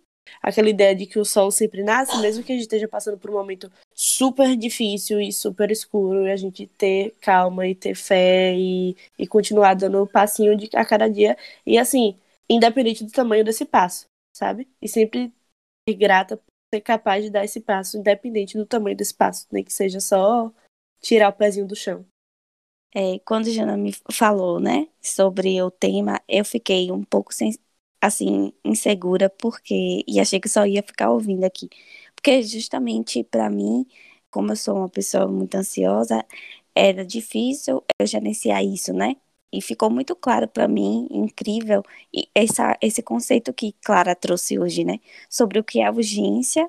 aquela 0.43 0.69
ideia 0.69 0.95
de 0.95 1.07
que 1.07 1.19
o 1.19 1.25
sol 1.25 1.51
sempre 1.51 1.83
nasce, 1.83 2.21
mesmo 2.21 2.45
que 2.45 2.53
a 2.53 2.55
gente 2.55 2.65
esteja 2.65 2.89
passando 2.89 3.19
por 3.19 3.31
um 3.31 3.35
momento 3.35 3.71
super 3.95 4.57
difícil 4.57 5.21
e 5.21 5.33
super 5.33 5.71
escuro, 5.71 6.27
e 6.27 6.31
a 6.31 6.37
gente 6.37 6.67
ter 6.67 7.15
calma 7.21 7.67
e 7.67 7.75
ter 7.75 7.95
fé 7.95 8.55
e, 8.55 8.97
e 9.19 9.27
continuar 9.27 9.75
dando 9.75 10.03
um 10.03 10.07
passinho 10.07 10.57
de, 10.57 10.69
a 10.75 10.85
cada 10.85 11.09
dia. 11.09 11.37
E 11.67 11.79
assim, 11.79 12.19
independente 12.49 13.05
do 13.05 13.11
tamanho 13.11 13.45
desse 13.45 13.65
passo, 13.65 14.07
sabe? 14.33 14.69
E 14.81 14.89
sempre 14.89 15.33
ser 15.89 15.95
grata 15.97 16.37
por 16.37 16.45
ser 16.75 16.81
capaz 16.81 17.25
de 17.25 17.31
dar 17.31 17.45
esse 17.45 17.61
passo, 17.61 17.99
independente 17.99 18.57
do 18.57 18.67
tamanho 18.67 18.97
desse 18.97 19.15
passo, 19.15 19.47
nem 19.53 19.65
que 19.65 19.73
seja 19.73 20.01
só 20.01 20.53
tirar 21.01 21.29
o 21.29 21.33
pezinho 21.33 21.67
do 21.67 21.77
chão. 21.77 22.05
É, 22.95 23.19
quando 23.21 23.49
a 23.49 23.51
Jana 23.51 23.77
me 23.77 23.93
falou, 24.13 24.61
né, 24.61 24.89
sobre 25.03 25.61
o 25.61 25.71
tema, 25.71 26.21
eu 26.29 26.45
fiquei 26.45 26.93
um 26.93 27.03
pouco 27.03 27.35
sem, 27.35 27.53
assim, 28.07 28.53
insegura, 28.65 29.31
porque. 29.31 30.05
E 30.07 30.21
achei 30.21 30.41
que 30.41 30.49
só 30.49 30.67
ia 30.67 30.83
ficar 30.83 31.11
ouvindo 31.11 31.45
aqui. 31.45 31.69
Porque 32.15 32.43
justamente 32.43 33.25
para 33.25 33.51
mim, 33.51 33.87
como 34.31 34.53
eu 34.53 34.57
sou 34.57 34.77
uma 34.77 34.89
pessoa 34.89 35.27
muito 35.29 35.55
ansiosa, 35.57 36.25
era 36.75 37.05
difícil 37.05 37.85
eu 37.99 38.07
gerenciar 38.07 38.65
isso, 38.65 38.93
né? 38.93 39.17
E 39.53 39.63
ficou 39.63 39.91
muito 39.91 40.17
claro 40.17 40.49
para 40.49 40.67
mim, 40.69 41.07
incrível, 41.11 41.83
e 42.13 42.29
essa, 42.35 42.77
esse 42.83 43.03
conceito 43.03 43.53
que 43.53 43.73
Clara 43.85 44.15
trouxe 44.17 44.59
hoje, 44.59 44.85
né? 44.85 44.99
Sobre 45.31 45.59
o 45.61 45.65
que 45.65 45.81
é 45.81 45.91
urgência 45.91 46.69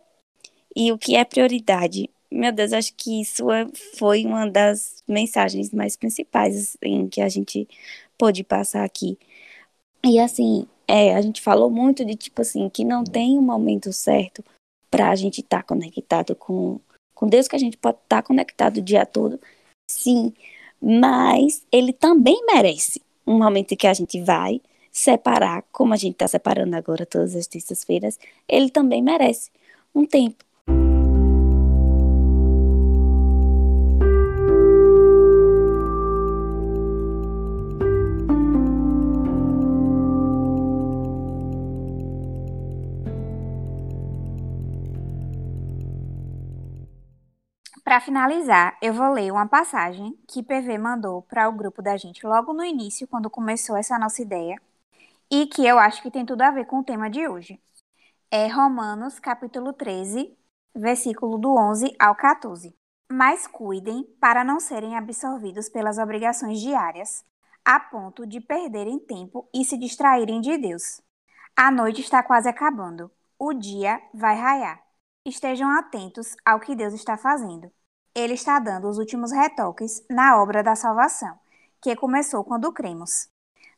e 0.76 0.92
o 0.92 0.98
que 0.98 1.16
é 1.16 1.26
prioridade. 1.26 2.10
Meu 2.32 2.52
Deus, 2.52 2.74
acho 2.74 2.94
que 2.96 3.22
isso 3.22 3.52
é, 3.52 3.68
foi 3.98 4.26
uma 4.26 4.50
das 4.50 5.04
mensagens 5.08 5.72
mais 5.72 5.96
principais 5.96 6.78
em 6.84 7.08
que 7.08 7.22
a 7.22 7.30
gente 7.30 7.68
pôde 8.18 8.44
passar 8.44 8.84
aqui. 8.84 9.18
E 10.04 10.20
assim, 10.20 10.68
é, 10.88 11.16
a 11.16 11.22
gente 11.22 11.42
falou 11.42 11.70
muito 11.70 12.06
de 12.06 12.16
tipo 12.16 12.42
assim, 12.42 12.70
que 12.70 12.84
não 12.84 13.04
tem 13.04 13.38
um 13.38 13.42
momento 13.42 13.92
certo 13.92 14.44
para 14.90 15.10
a 15.10 15.16
gente 15.16 15.42
estar 15.42 15.58
tá 15.58 15.64
conectado 15.64 16.36
com, 16.36 16.80
com 17.14 17.28
Deus, 17.28 17.48
que 17.48 17.56
a 17.56 17.60
gente 17.60 17.78
pode 17.78 17.98
estar 17.98 18.22
tá 18.22 18.28
conectado 18.28 18.78
o 18.78 18.82
dia 18.82 19.06
todo, 19.06 19.40
sim, 19.90 20.34
mas 20.82 21.66
ele 21.72 21.94
também 21.94 22.44
merece 22.46 23.02
um 23.26 23.38
momento 23.40 23.74
em 23.74 23.78
que 23.78 23.88
a 23.88 23.94
gente 23.94 24.22
vai 24.22 24.62
separar, 24.92 25.64
como 25.72 25.94
a 25.94 25.98
gente 25.98 26.14
está 26.14 26.28
separando 26.28 26.76
agora 26.76 27.06
todas 27.06 27.36
as 27.36 27.48
terças-feiras, 27.48 28.18
ele 28.48 28.70
também 28.70 29.02
merece 29.02 29.52
um 29.94 30.06
tempo 30.06 30.46
Para 47.96 48.02
finalizar, 48.02 48.78
eu 48.82 48.94
vou 48.94 49.10
ler 49.14 49.32
uma 49.32 49.48
passagem 49.48 50.20
que 50.28 50.44
PV 50.44 50.78
mandou 50.78 51.22
para 51.22 51.48
o 51.48 51.54
grupo 51.54 51.82
da 51.82 51.96
gente 51.96 52.28
logo 52.28 52.52
no 52.52 52.62
início, 52.62 53.08
quando 53.08 53.30
começou 53.30 53.78
essa 53.78 53.98
nossa 53.98 54.22
ideia, 54.22 54.62
e 55.32 55.48
que 55.48 55.66
eu 55.66 55.80
acho 55.80 56.02
que 56.02 56.12
tem 56.12 56.26
tudo 56.26 56.42
a 56.42 56.52
ver 56.52 56.66
com 56.66 56.80
o 56.80 56.84
tema 56.84 57.10
de 57.10 57.26
hoje. 57.26 57.58
É 58.30 58.48
Romanos, 58.48 59.18
capítulo 59.18 59.72
13, 59.72 60.38
versículo 60.76 61.38
do 61.38 61.56
11 61.56 61.96
ao 61.98 62.14
14. 62.16 62.76
Mas 63.10 63.48
cuidem 63.48 64.04
para 64.20 64.44
não 64.44 64.60
serem 64.60 64.98
absorvidos 64.98 65.70
pelas 65.70 65.98
obrigações 65.98 66.60
diárias, 66.60 67.24
a 67.64 67.80
ponto 67.80 68.28
de 68.28 68.42
perderem 68.42 69.00
tempo 69.00 69.48
e 69.54 69.64
se 69.64 69.78
distraírem 69.78 70.42
de 70.42 70.58
Deus. 70.58 71.00
A 71.56 71.72
noite 71.72 72.02
está 72.02 72.22
quase 72.22 72.50
acabando. 72.50 73.10
O 73.40 73.54
dia 73.54 74.02
vai 74.14 74.36
raiar. 74.36 74.84
Estejam 75.24 75.70
atentos 75.72 76.36
ao 76.44 76.60
que 76.60 76.76
Deus 76.76 76.94
está 76.94 77.16
fazendo. 77.16 77.72
Ele 78.16 78.34
está 78.34 78.60
dando 78.60 78.88
os 78.88 78.98
últimos 78.98 79.32
retoques 79.32 80.06
na 80.10 80.42
obra 80.42 80.64
da 80.64 80.76
salvação, 80.76 81.38
que 81.82 81.96
começou 81.96 82.44
quando 82.44 82.72
cremos. 82.72 83.28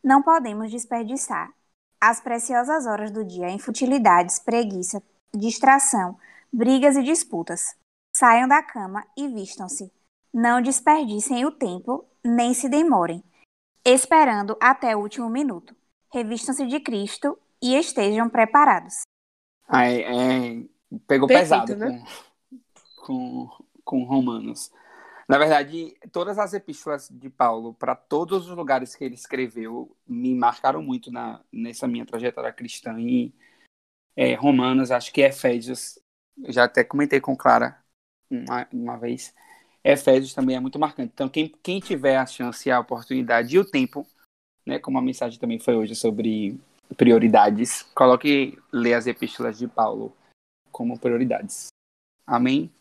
Não 0.03 0.21
podemos 0.21 0.69
desperdiçar 0.69 1.51
as 1.99 2.21
preciosas 2.21 2.85
horas 2.85 3.11
do 3.11 3.25
dia 3.25 3.49
em 3.49 3.57
futilidades, 3.57 4.37
preguiça, 4.37 5.01
distração, 5.33 6.17
brigas 6.53 6.95
e 6.95 7.03
disputas. 7.03 7.75
Saiam 8.15 8.47
da 8.47 8.61
cama 8.61 9.05
e 9.17 9.27
vistam-se. 9.27 9.91
Não 10.33 10.61
desperdicem 10.61 11.45
o 11.45 11.51
tempo, 11.51 12.05
nem 12.23 12.53
se 12.53 12.69
demorem, 12.69 13.23
esperando 13.83 14.55
até 14.61 14.95
o 14.95 14.99
último 14.99 15.29
minuto. 15.29 15.75
Revistam-se 16.13 16.65
de 16.67 16.79
Cristo 16.79 17.37
e 17.61 17.75
estejam 17.75 18.29
preparados. 18.29 19.01
Ai, 19.67 20.01
é, 20.01 20.65
pegou 21.07 21.27
Perfeito, 21.27 21.67
pesado 21.67 21.75
né? 21.75 22.03
com, 22.95 23.47
com, 23.47 23.65
com 23.87 24.03
Romanos. 24.03 24.69
Na 25.27 25.37
verdade, 25.37 25.97
todas 26.11 26.37
as 26.37 26.53
epístolas 26.53 27.09
de 27.09 27.29
Paulo, 27.29 27.73
para 27.73 27.95
todos 27.95 28.47
os 28.47 28.55
lugares 28.55 28.95
que 28.95 29.03
ele 29.03 29.15
escreveu, 29.15 29.95
me 30.05 30.35
marcaram 30.35 30.81
muito 30.81 31.11
na, 31.11 31.41
nessa 31.51 31.87
minha 31.87 32.05
trajetória 32.05 32.51
cristã. 32.51 32.99
E 32.99 33.33
é, 34.15 34.33
Romanos, 34.35 34.91
acho 34.91 35.11
que 35.11 35.21
Efésios, 35.21 35.97
já 36.49 36.65
até 36.65 36.83
comentei 36.83 37.21
com 37.21 37.35
Clara 37.35 37.81
uma, 38.29 38.67
uma 38.73 38.97
vez, 38.97 39.33
Efésios 39.83 40.33
também 40.33 40.55
é 40.55 40.59
muito 40.59 40.79
marcante. 40.79 41.11
Então, 41.13 41.29
quem, 41.29 41.49
quem 41.63 41.79
tiver 41.79 42.17
a 42.17 42.25
chance, 42.25 42.69
a 42.69 42.79
oportunidade 42.79 43.55
e 43.55 43.59
o 43.59 43.65
tempo, 43.65 44.05
né, 44.65 44.79
como 44.79 44.97
a 44.97 45.01
mensagem 45.01 45.39
também 45.39 45.59
foi 45.59 45.75
hoje 45.75 45.95
sobre 45.95 46.59
prioridades, 46.97 47.83
coloque 47.93 48.57
ler 48.71 48.93
as 48.95 49.07
epístolas 49.07 49.57
de 49.57 49.67
Paulo 49.67 50.15
como 50.71 50.99
prioridades. 50.99 51.67
Amém? 52.25 52.71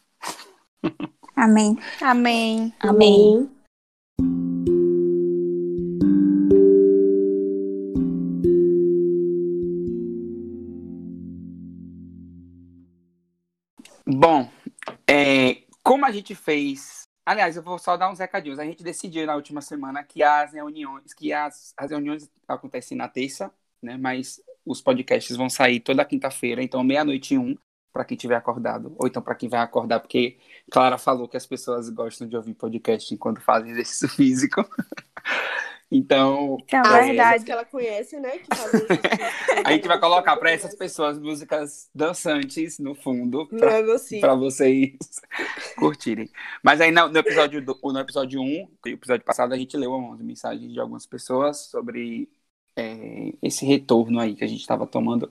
Amém. 1.37 1.77
Amém. 2.01 2.73
Amém. 2.81 3.51
Bom, 14.09 14.49
é, 15.09 15.63
como 15.83 16.07
a 16.07 16.13
gente 16.13 16.35
fez. 16.35 17.07
Aliás, 17.25 17.57
eu 17.57 17.63
vou 17.63 17.79
só 17.79 17.97
dar 17.97 18.11
uns 18.11 18.21
recadinhos. 18.21 18.59
A 18.59 18.65
gente 18.65 18.83
decidiu 18.83 19.27
na 19.27 19.35
última 19.35 19.61
semana 19.61 20.05
que 20.05 20.23
as 20.23 20.53
reuniões, 20.53 21.13
que 21.13 21.33
as, 21.33 21.75
as 21.77 21.91
reuniões 21.91 22.31
acontecem 22.47 22.97
na 22.97 23.09
terça, 23.09 23.53
né? 23.83 23.97
Mas 23.97 24.41
os 24.65 24.81
podcasts 24.81 25.37
vão 25.37 25.51
sair 25.51 25.81
toda 25.81 26.05
quinta-feira, 26.05 26.63
então 26.63 26.83
meia-noite 26.83 27.35
e 27.35 27.39
um, 27.39 27.57
para 27.97 28.05
quem 28.05 28.15
tiver 28.17 28.37
acordado, 28.37 28.95
ou 28.99 29.09
então 29.09 29.23
para 29.23 29.35
quem 29.35 29.49
vai 29.49 29.61
acordar, 29.61 30.01
porque 30.01 30.37
Clara 30.71 30.99
falou 30.99 31.27
que 31.27 31.37
as 31.37 31.47
pessoas 31.47 31.89
gostam 31.89 32.29
de 32.29 32.37
ouvir 32.37 32.53
podcast 32.53 33.15
enquanto 33.15 33.41
fazem 33.41 33.71
exercício 33.71 34.07
físico. 34.15 34.69
então, 35.91 36.59
É 36.71 36.77
As 36.77 37.07
verdade. 37.07 37.45
que 37.47 37.51
ela 37.51 37.65
conhece, 37.65 38.21
né? 38.21 38.37
Isso. 38.37 38.87
a 39.65 39.73
gente 39.73 39.89
vai 39.89 39.99
colocar 39.99 40.37
para 40.37 40.51
essas 40.51 40.75
pessoas 40.75 41.19
músicas 41.19 41.89
dançantes 41.95 42.79
no 42.79 42.95
fundo, 42.95 43.49
para 44.21 44.35
vocês 44.35 44.93
curtirem. 45.79 46.29
Mas 46.63 46.83
aí 46.83 46.91
no, 46.91 47.09
no 47.09 47.19
episódio 47.19 47.65
do, 47.65 47.79
no 47.83 47.99
episódio 47.99 48.43
1, 48.43 48.69
no 48.85 48.93
episódio 48.93 49.25
passado, 49.25 49.55
a 49.55 49.57
gente 49.57 49.75
leu 49.75 49.93
umas 49.93 50.21
mensagens 50.21 50.71
de 50.71 50.79
algumas 50.79 51.07
pessoas 51.07 51.71
sobre 51.71 52.29
é, 52.77 53.33
esse 53.43 53.65
retorno 53.65 54.21
aí 54.21 54.37
que 54.37 54.45
a 54.45 54.47
gente 54.47 54.61
estava 54.61 54.87
tomando. 54.87 55.31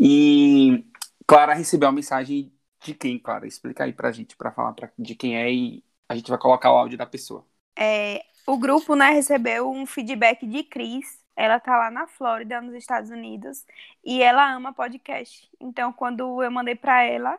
E 0.00 0.84
Clara 1.28 1.52
recebeu 1.52 1.90
uma 1.90 1.94
mensagem 1.94 2.50
de 2.80 2.94
quem, 2.94 3.18
Clara? 3.18 3.46
Explica 3.46 3.84
aí 3.84 3.92
pra 3.92 4.10
gente, 4.10 4.34
pra 4.34 4.50
falar 4.50 4.72
pra, 4.72 4.90
de 4.98 5.14
quem 5.14 5.36
é 5.36 5.52
e 5.52 5.84
a 6.08 6.16
gente 6.16 6.30
vai 6.30 6.38
colocar 6.38 6.72
o 6.72 6.76
áudio 6.78 6.96
da 6.96 7.04
pessoa. 7.04 7.44
É, 7.76 8.24
o 8.46 8.56
grupo, 8.56 8.96
né, 8.96 9.10
recebeu 9.10 9.70
um 9.70 9.84
feedback 9.84 10.46
de 10.46 10.64
Cris. 10.64 11.20
Ela 11.36 11.60
tá 11.60 11.76
lá 11.76 11.90
na 11.90 12.06
Flórida, 12.06 12.62
nos 12.62 12.74
Estados 12.74 13.10
Unidos, 13.10 13.64
e 14.02 14.22
ela 14.22 14.52
ama 14.52 14.72
podcast. 14.72 15.48
Então, 15.60 15.92
quando 15.92 16.42
eu 16.42 16.50
mandei 16.50 16.74
pra 16.74 17.02
ela, 17.04 17.38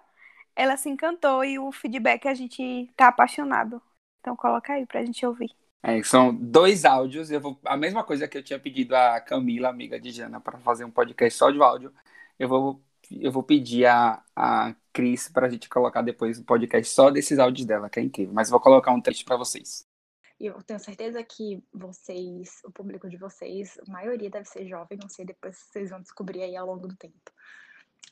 ela 0.56 0.78
se 0.78 0.88
encantou 0.88 1.44
e 1.44 1.58
o 1.58 1.72
feedback 1.72 2.28
a 2.28 2.34
gente 2.36 2.90
tá 2.96 3.08
apaixonado. 3.08 3.82
Então, 4.22 4.36
coloca 4.36 4.72
aí 4.72 4.86
pra 4.86 5.04
gente 5.04 5.26
ouvir. 5.26 5.50
É, 5.82 6.02
são 6.04 6.34
dois 6.34 6.86
áudios. 6.86 7.32
Eu 7.32 7.42
vou 7.42 7.60
a 7.66 7.76
mesma 7.76 8.04
coisa 8.04 8.28
que 8.28 8.38
eu 8.38 8.44
tinha 8.44 8.60
pedido 8.60 8.96
a 8.96 9.20
Camila, 9.20 9.68
amiga 9.68 10.00
de 10.00 10.12
Jana, 10.12 10.40
para 10.40 10.60
fazer 10.60 10.86
um 10.86 10.92
podcast 10.92 11.38
só 11.38 11.50
de 11.50 11.60
áudio. 11.60 11.92
Eu 12.38 12.48
vou 12.48 12.82
eu 13.12 13.32
vou 13.32 13.44
pedir 13.44 13.86
a, 13.86 14.24
a 14.36 14.76
Cris 14.94 15.30
para 15.30 15.48
a 15.48 15.50
gente 15.50 15.70
colocar 15.70 16.02
depois 16.02 16.40
um 16.40 16.44
podcast 16.44 16.94
só 16.94 17.10
desses 17.10 17.40
áudios 17.40 17.66
dela, 17.66 17.90
que 17.90 18.00
é 18.00 18.04
incrível. 18.04 18.34
Mas 18.34 18.50
vou 18.50 18.60
colocar 18.60 18.92
um 18.92 19.02
trecho 19.02 19.26
para 19.26 19.38
vocês. 19.38 19.88
Eu 20.40 20.62
tenho 20.64 20.80
certeza 20.80 21.22
que 21.22 21.62
vocês, 21.74 22.62
o 22.64 22.72
público 22.72 23.10
de 23.10 23.18
vocês, 23.18 23.78
a 23.86 23.92
maioria 23.92 24.30
deve 24.30 24.46
ser 24.46 24.66
jovem, 24.66 24.98
não 25.02 25.10
sei, 25.10 25.26
depois 25.26 25.58
vocês 25.58 25.90
vão 25.90 26.02
descobrir 26.02 26.44
aí 26.44 26.56
ao 26.56 26.66
longo 26.66 26.88
do 26.88 26.96
tempo. 26.96 27.32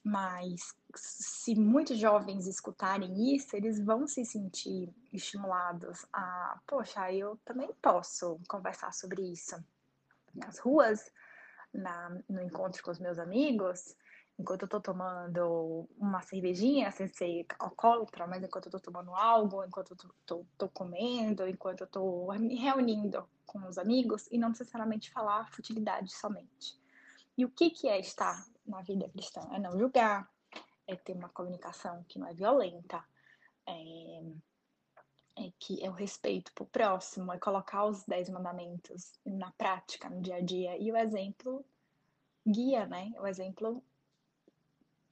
Mas 0.03 0.75
se 0.95 1.55
muitos 1.55 1.97
jovens 1.97 2.45
escutarem 2.45 3.35
isso, 3.35 3.55
eles 3.55 3.79
vão 3.79 4.07
se 4.07 4.25
sentir 4.25 4.89
estimulados 5.13 6.05
a, 6.11 6.59
poxa, 6.67 7.11
eu 7.13 7.37
também 7.45 7.69
posso 7.81 8.39
conversar 8.47 8.93
sobre 8.93 9.21
isso 9.21 9.55
nas 10.33 10.59
ruas, 10.59 11.11
na, 11.73 12.09
no 12.29 12.41
encontro 12.41 12.83
com 12.83 12.91
os 12.91 12.99
meus 12.99 13.19
amigos, 13.19 13.95
enquanto 14.37 14.63
eu 14.63 14.67
tô 14.67 14.79
tomando 14.79 15.89
uma 15.97 16.21
cervejinha, 16.21 16.91
sem 16.91 17.07
ser 17.07 17.45
alcoólatra, 17.57 18.27
mas 18.27 18.43
enquanto 18.43 18.67
eu 18.67 18.71
tô 18.71 18.79
tomando 18.79 19.13
algo, 19.15 19.63
enquanto 19.63 19.91
eu 19.91 19.97
tô, 19.97 20.09
tô, 20.25 20.45
tô 20.57 20.69
comendo, 20.69 21.47
enquanto 21.47 21.81
eu 21.81 21.87
tô 21.87 22.31
me 22.33 22.55
reunindo 22.55 23.27
com 23.45 23.59
os 23.67 23.77
amigos, 23.77 24.27
e 24.31 24.37
não 24.37 24.49
necessariamente 24.49 25.09
falar 25.09 25.49
futilidade 25.51 26.13
somente. 26.13 26.79
E 27.37 27.45
o 27.45 27.49
que, 27.49 27.69
que 27.69 27.87
é 27.87 27.99
estar 27.99 28.45
na 28.65 28.81
vida 28.81 29.09
cristã? 29.09 29.41
É 29.51 29.59
não 29.59 29.77
julgar, 29.77 30.29
é 30.85 30.95
ter 30.95 31.13
uma 31.13 31.29
comunicação 31.29 32.03
que 32.07 32.19
não 32.19 32.27
é 32.27 32.33
violenta, 32.33 33.03
é, 33.65 34.21
é 35.39 35.51
que 35.59 35.83
é 35.83 35.89
o 35.89 35.93
respeito 35.93 36.51
pro 36.53 36.65
próximo, 36.65 37.31
é 37.33 37.39
colocar 37.39 37.85
os 37.85 38.03
dez 38.05 38.29
mandamentos 38.29 39.13
na 39.25 39.51
prática, 39.51 40.09
no 40.09 40.21
dia 40.21 40.35
a 40.35 40.41
dia. 40.41 40.77
E 40.77 40.91
o 40.91 40.97
exemplo 40.97 41.65
guia, 42.45 42.85
né? 42.85 43.11
O 43.19 43.27
exemplo 43.27 43.83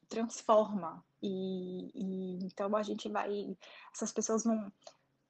transforma. 0.08 1.04
E, 1.22 1.92
e 1.94 2.46
então 2.46 2.76
a 2.76 2.84
gente 2.84 3.10
vai. 3.10 3.58
Essas 3.94 4.12
pessoas 4.12 4.44
vão, 4.44 4.72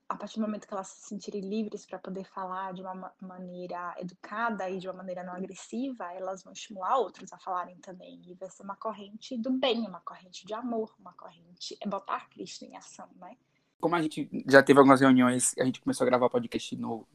a 0.09 0.15
partir 0.15 0.39
do 0.39 0.45
momento 0.45 0.67
que 0.67 0.73
elas 0.73 0.87
se 0.87 1.09
sentirem 1.09 1.41
livres 1.41 1.85
para 1.85 1.99
poder 1.99 2.25
falar 2.25 2.73
de 2.73 2.81
uma 2.81 2.93
ma- 2.93 3.13
maneira 3.21 3.95
educada 3.97 4.69
e 4.69 4.77
de 4.77 4.87
uma 4.87 4.97
maneira 4.97 5.23
não 5.23 5.33
agressiva, 5.33 6.11
elas 6.13 6.43
vão 6.43 6.53
estimular 6.53 6.97
outros 6.97 7.31
a 7.31 7.39
falarem 7.39 7.77
também. 7.77 8.21
E 8.27 8.33
vai 8.33 8.49
ser 8.49 8.63
uma 8.63 8.75
corrente 8.75 9.37
do 9.37 9.51
bem, 9.51 9.87
uma 9.87 10.01
corrente 10.01 10.45
de 10.45 10.53
amor, 10.53 10.93
uma 10.99 11.13
corrente. 11.13 11.77
É 11.81 11.87
botar 11.87 12.29
Cristo 12.29 12.65
em 12.65 12.75
ação, 12.75 13.09
né? 13.15 13.37
Como 13.79 13.95
a 13.95 14.01
gente 14.01 14.29
já 14.47 14.63
teve 14.63 14.79
algumas 14.79 15.01
reuniões, 15.01 15.55
a 15.57 15.65
gente 15.65 15.81
começou 15.81 16.05
a 16.05 16.09
gravar 16.09 16.29
podcast 16.29 16.75
no, 16.75 17.07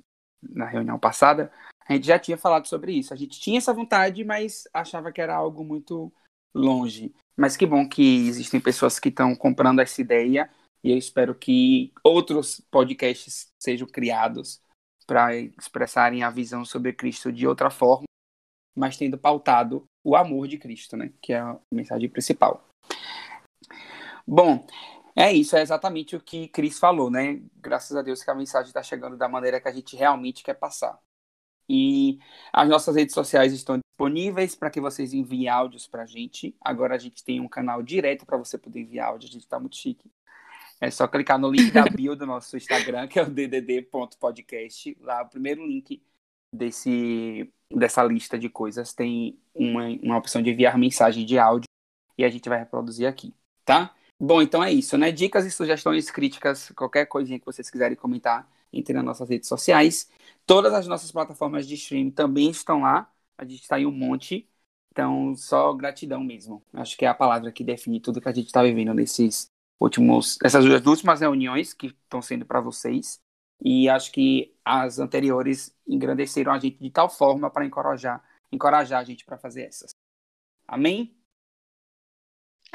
na 0.42 0.66
reunião 0.66 0.98
passada, 0.98 1.52
a 1.86 1.92
gente 1.92 2.06
já 2.06 2.18
tinha 2.18 2.38
falado 2.38 2.66
sobre 2.66 2.92
isso. 2.92 3.12
A 3.12 3.16
gente 3.16 3.40
tinha 3.40 3.58
essa 3.58 3.74
vontade, 3.74 4.24
mas 4.24 4.68
achava 4.72 5.10
que 5.10 5.20
era 5.20 5.34
algo 5.34 5.64
muito 5.64 6.12
longe. 6.54 7.14
Mas 7.36 7.56
que 7.56 7.66
bom 7.66 7.88
que 7.88 8.26
existem 8.26 8.60
pessoas 8.60 8.98
que 8.98 9.08
estão 9.08 9.34
comprando 9.34 9.80
essa 9.80 10.00
ideia 10.00 10.50
e 10.82 10.90
eu 10.90 10.98
espero 10.98 11.34
que 11.34 11.92
outros 12.02 12.60
podcasts 12.70 13.48
sejam 13.58 13.86
criados 13.86 14.60
para 15.06 15.36
expressarem 15.36 16.22
a 16.22 16.30
visão 16.30 16.64
sobre 16.64 16.92
Cristo 16.92 17.32
de 17.32 17.46
outra 17.46 17.70
forma, 17.70 18.04
mas 18.76 18.96
tendo 18.96 19.18
pautado 19.18 19.84
o 20.04 20.16
amor 20.16 20.48
de 20.48 20.56
Cristo, 20.56 20.96
né? 20.96 21.12
Que 21.20 21.32
é 21.32 21.40
a 21.40 21.58
mensagem 21.72 22.08
principal. 22.08 22.64
Bom, 24.26 24.66
é 25.16 25.32
isso, 25.32 25.56
é 25.56 25.62
exatamente 25.62 26.16
o 26.16 26.20
que 26.20 26.48
Cris 26.48 26.78
falou, 26.78 27.10
né? 27.10 27.42
Graças 27.56 27.96
a 27.96 28.02
Deus 28.02 28.22
que 28.22 28.30
a 28.30 28.34
mensagem 28.34 28.68
está 28.68 28.82
chegando 28.82 29.16
da 29.16 29.28
maneira 29.28 29.60
que 29.60 29.68
a 29.68 29.72
gente 29.72 29.96
realmente 29.96 30.42
quer 30.42 30.54
passar. 30.54 30.98
E 31.72 32.18
as 32.52 32.68
nossas 32.68 32.96
redes 32.96 33.14
sociais 33.14 33.52
estão 33.52 33.78
disponíveis 33.78 34.56
para 34.56 34.70
que 34.70 34.80
vocês 34.80 35.14
enviem 35.14 35.48
áudios 35.48 35.86
para 35.86 36.02
a 36.02 36.06
gente. 36.06 36.52
Agora 36.60 36.96
a 36.96 36.98
gente 36.98 37.22
tem 37.22 37.40
um 37.40 37.46
canal 37.46 37.80
direto 37.80 38.26
para 38.26 38.36
você 38.36 38.58
poder 38.58 38.80
enviar 38.80 39.10
áudio, 39.10 39.28
a 39.28 39.32
gente 39.32 39.42
está 39.42 39.60
muito 39.60 39.76
chique. 39.76 40.10
É 40.80 40.90
só 40.90 41.06
clicar 41.06 41.38
no 41.38 41.48
link 41.48 41.70
da 41.70 41.84
bio 41.84 42.16
do 42.16 42.26
nosso 42.26 42.56
Instagram, 42.56 43.06
que 43.06 43.20
é 43.20 43.22
o 43.22 43.30
ddd.podcast. 43.30 44.98
Lá, 45.00 45.22
o 45.22 45.28
primeiro 45.28 45.64
link 45.64 46.02
desse, 46.52 47.48
dessa 47.72 48.02
lista 48.02 48.36
de 48.36 48.48
coisas 48.48 48.92
tem 48.92 49.38
uma, 49.54 49.86
uma 50.02 50.18
opção 50.18 50.42
de 50.42 50.50
enviar 50.50 50.76
mensagem 50.76 51.24
de 51.24 51.38
áudio 51.38 51.68
e 52.18 52.24
a 52.24 52.28
gente 52.28 52.48
vai 52.48 52.58
reproduzir 52.58 53.06
aqui, 53.06 53.32
tá? 53.64 53.94
Bom, 54.18 54.42
então 54.42 54.64
é 54.64 54.72
isso, 54.72 54.98
né? 54.98 55.12
Dicas 55.12 55.46
e 55.46 55.52
sugestões, 55.52 56.10
críticas, 56.10 56.72
qualquer 56.72 57.06
coisinha 57.06 57.38
que 57.38 57.46
vocês 57.46 57.70
quiserem 57.70 57.96
comentar, 57.96 58.50
entre 58.72 58.94
nas 58.94 59.04
nossas 59.04 59.28
redes 59.28 59.48
sociais. 59.48 60.10
Todas 60.46 60.72
as 60.72 60.86
nossas 60.86 61.10
plataformas 61.12 61.66
de 61.66 61.74
streaming 61.74 62.10
também 62.10 62.50
estão 62.50 62.82
lá. 62.82 63.10
A 63.38 63.44
gente 63.44 63.62
está 63.62 63.78
em 63.78 63.86
um 63.86 63.92
monte. 63.92 64.48
Então, 64.92 65.34
só 65.36 65.72
gratidão 65.72 66.22
mesmo. 66.22 66.62
Acho 66.72 66.96
que 66.96 67.04
é 67.04 67.08
a 67.08 67.14
palavra 67.14 67.52
que 67.52 67.62
define 67.62 68.00
tudo 68.00 68.20
que 68.20 68.28
a 68.28 68.32
gente 68.32 68.46
está 68.46 68.62
vivendo 68.62 68.92
nesses 68.92 69.50
últimos, 69.80 70.36
essas 70.44 70.64
duas 70.64 70.84
últimas 70.84 71.20
reuniões 71.20 71.72
que 71.72 71.86
estão 71.86 72.20
sendo 72.20 72.44
para 72.44 72.60
vocês. 72.60 73.20
E 73.62 73.88
acho 73.88 74.10
que 74.10 74.54
as 74.64 74.98
anteriores 74.98 75.74
engrandeceram 75.86 76.52
a 76.52 76.58
gente 76.58 76.78
de 76.78 76.90
tal 76.90 77.08
forma 77.08 77.50
para 77.50 77.64
encorajar, 77.64 78.22
encorajar 78.50 79.00
a 79.00 79.04
gente 79.04 79.24
para 79.24 79.38
fazer 79.38 79.62
essas. 79.62 79.94
Amém? 80.66 81.14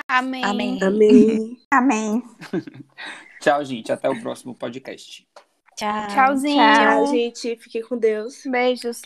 Amém. 0.08 0.44
Amém. 0.44 0.84
Amém. 0.84 1.68
Amém. 1.72 2.24
Tchau, 3.40 3.64
gente. 3.64 3.92
Até 3.92 4.10
o 4.10 4.22
próximo 4.22 4.54
podcast. 4.54 5.28
Tchau. 5.76 6.08
Tchauzinho. 6.08 6.58
Tchau, 6.58 7.08
gente. 7.08 7.56
Fiquem 7.58 7.82
com 7.82 7.98
Deus. 7.98 8.44
Beijos. 8.46 9.02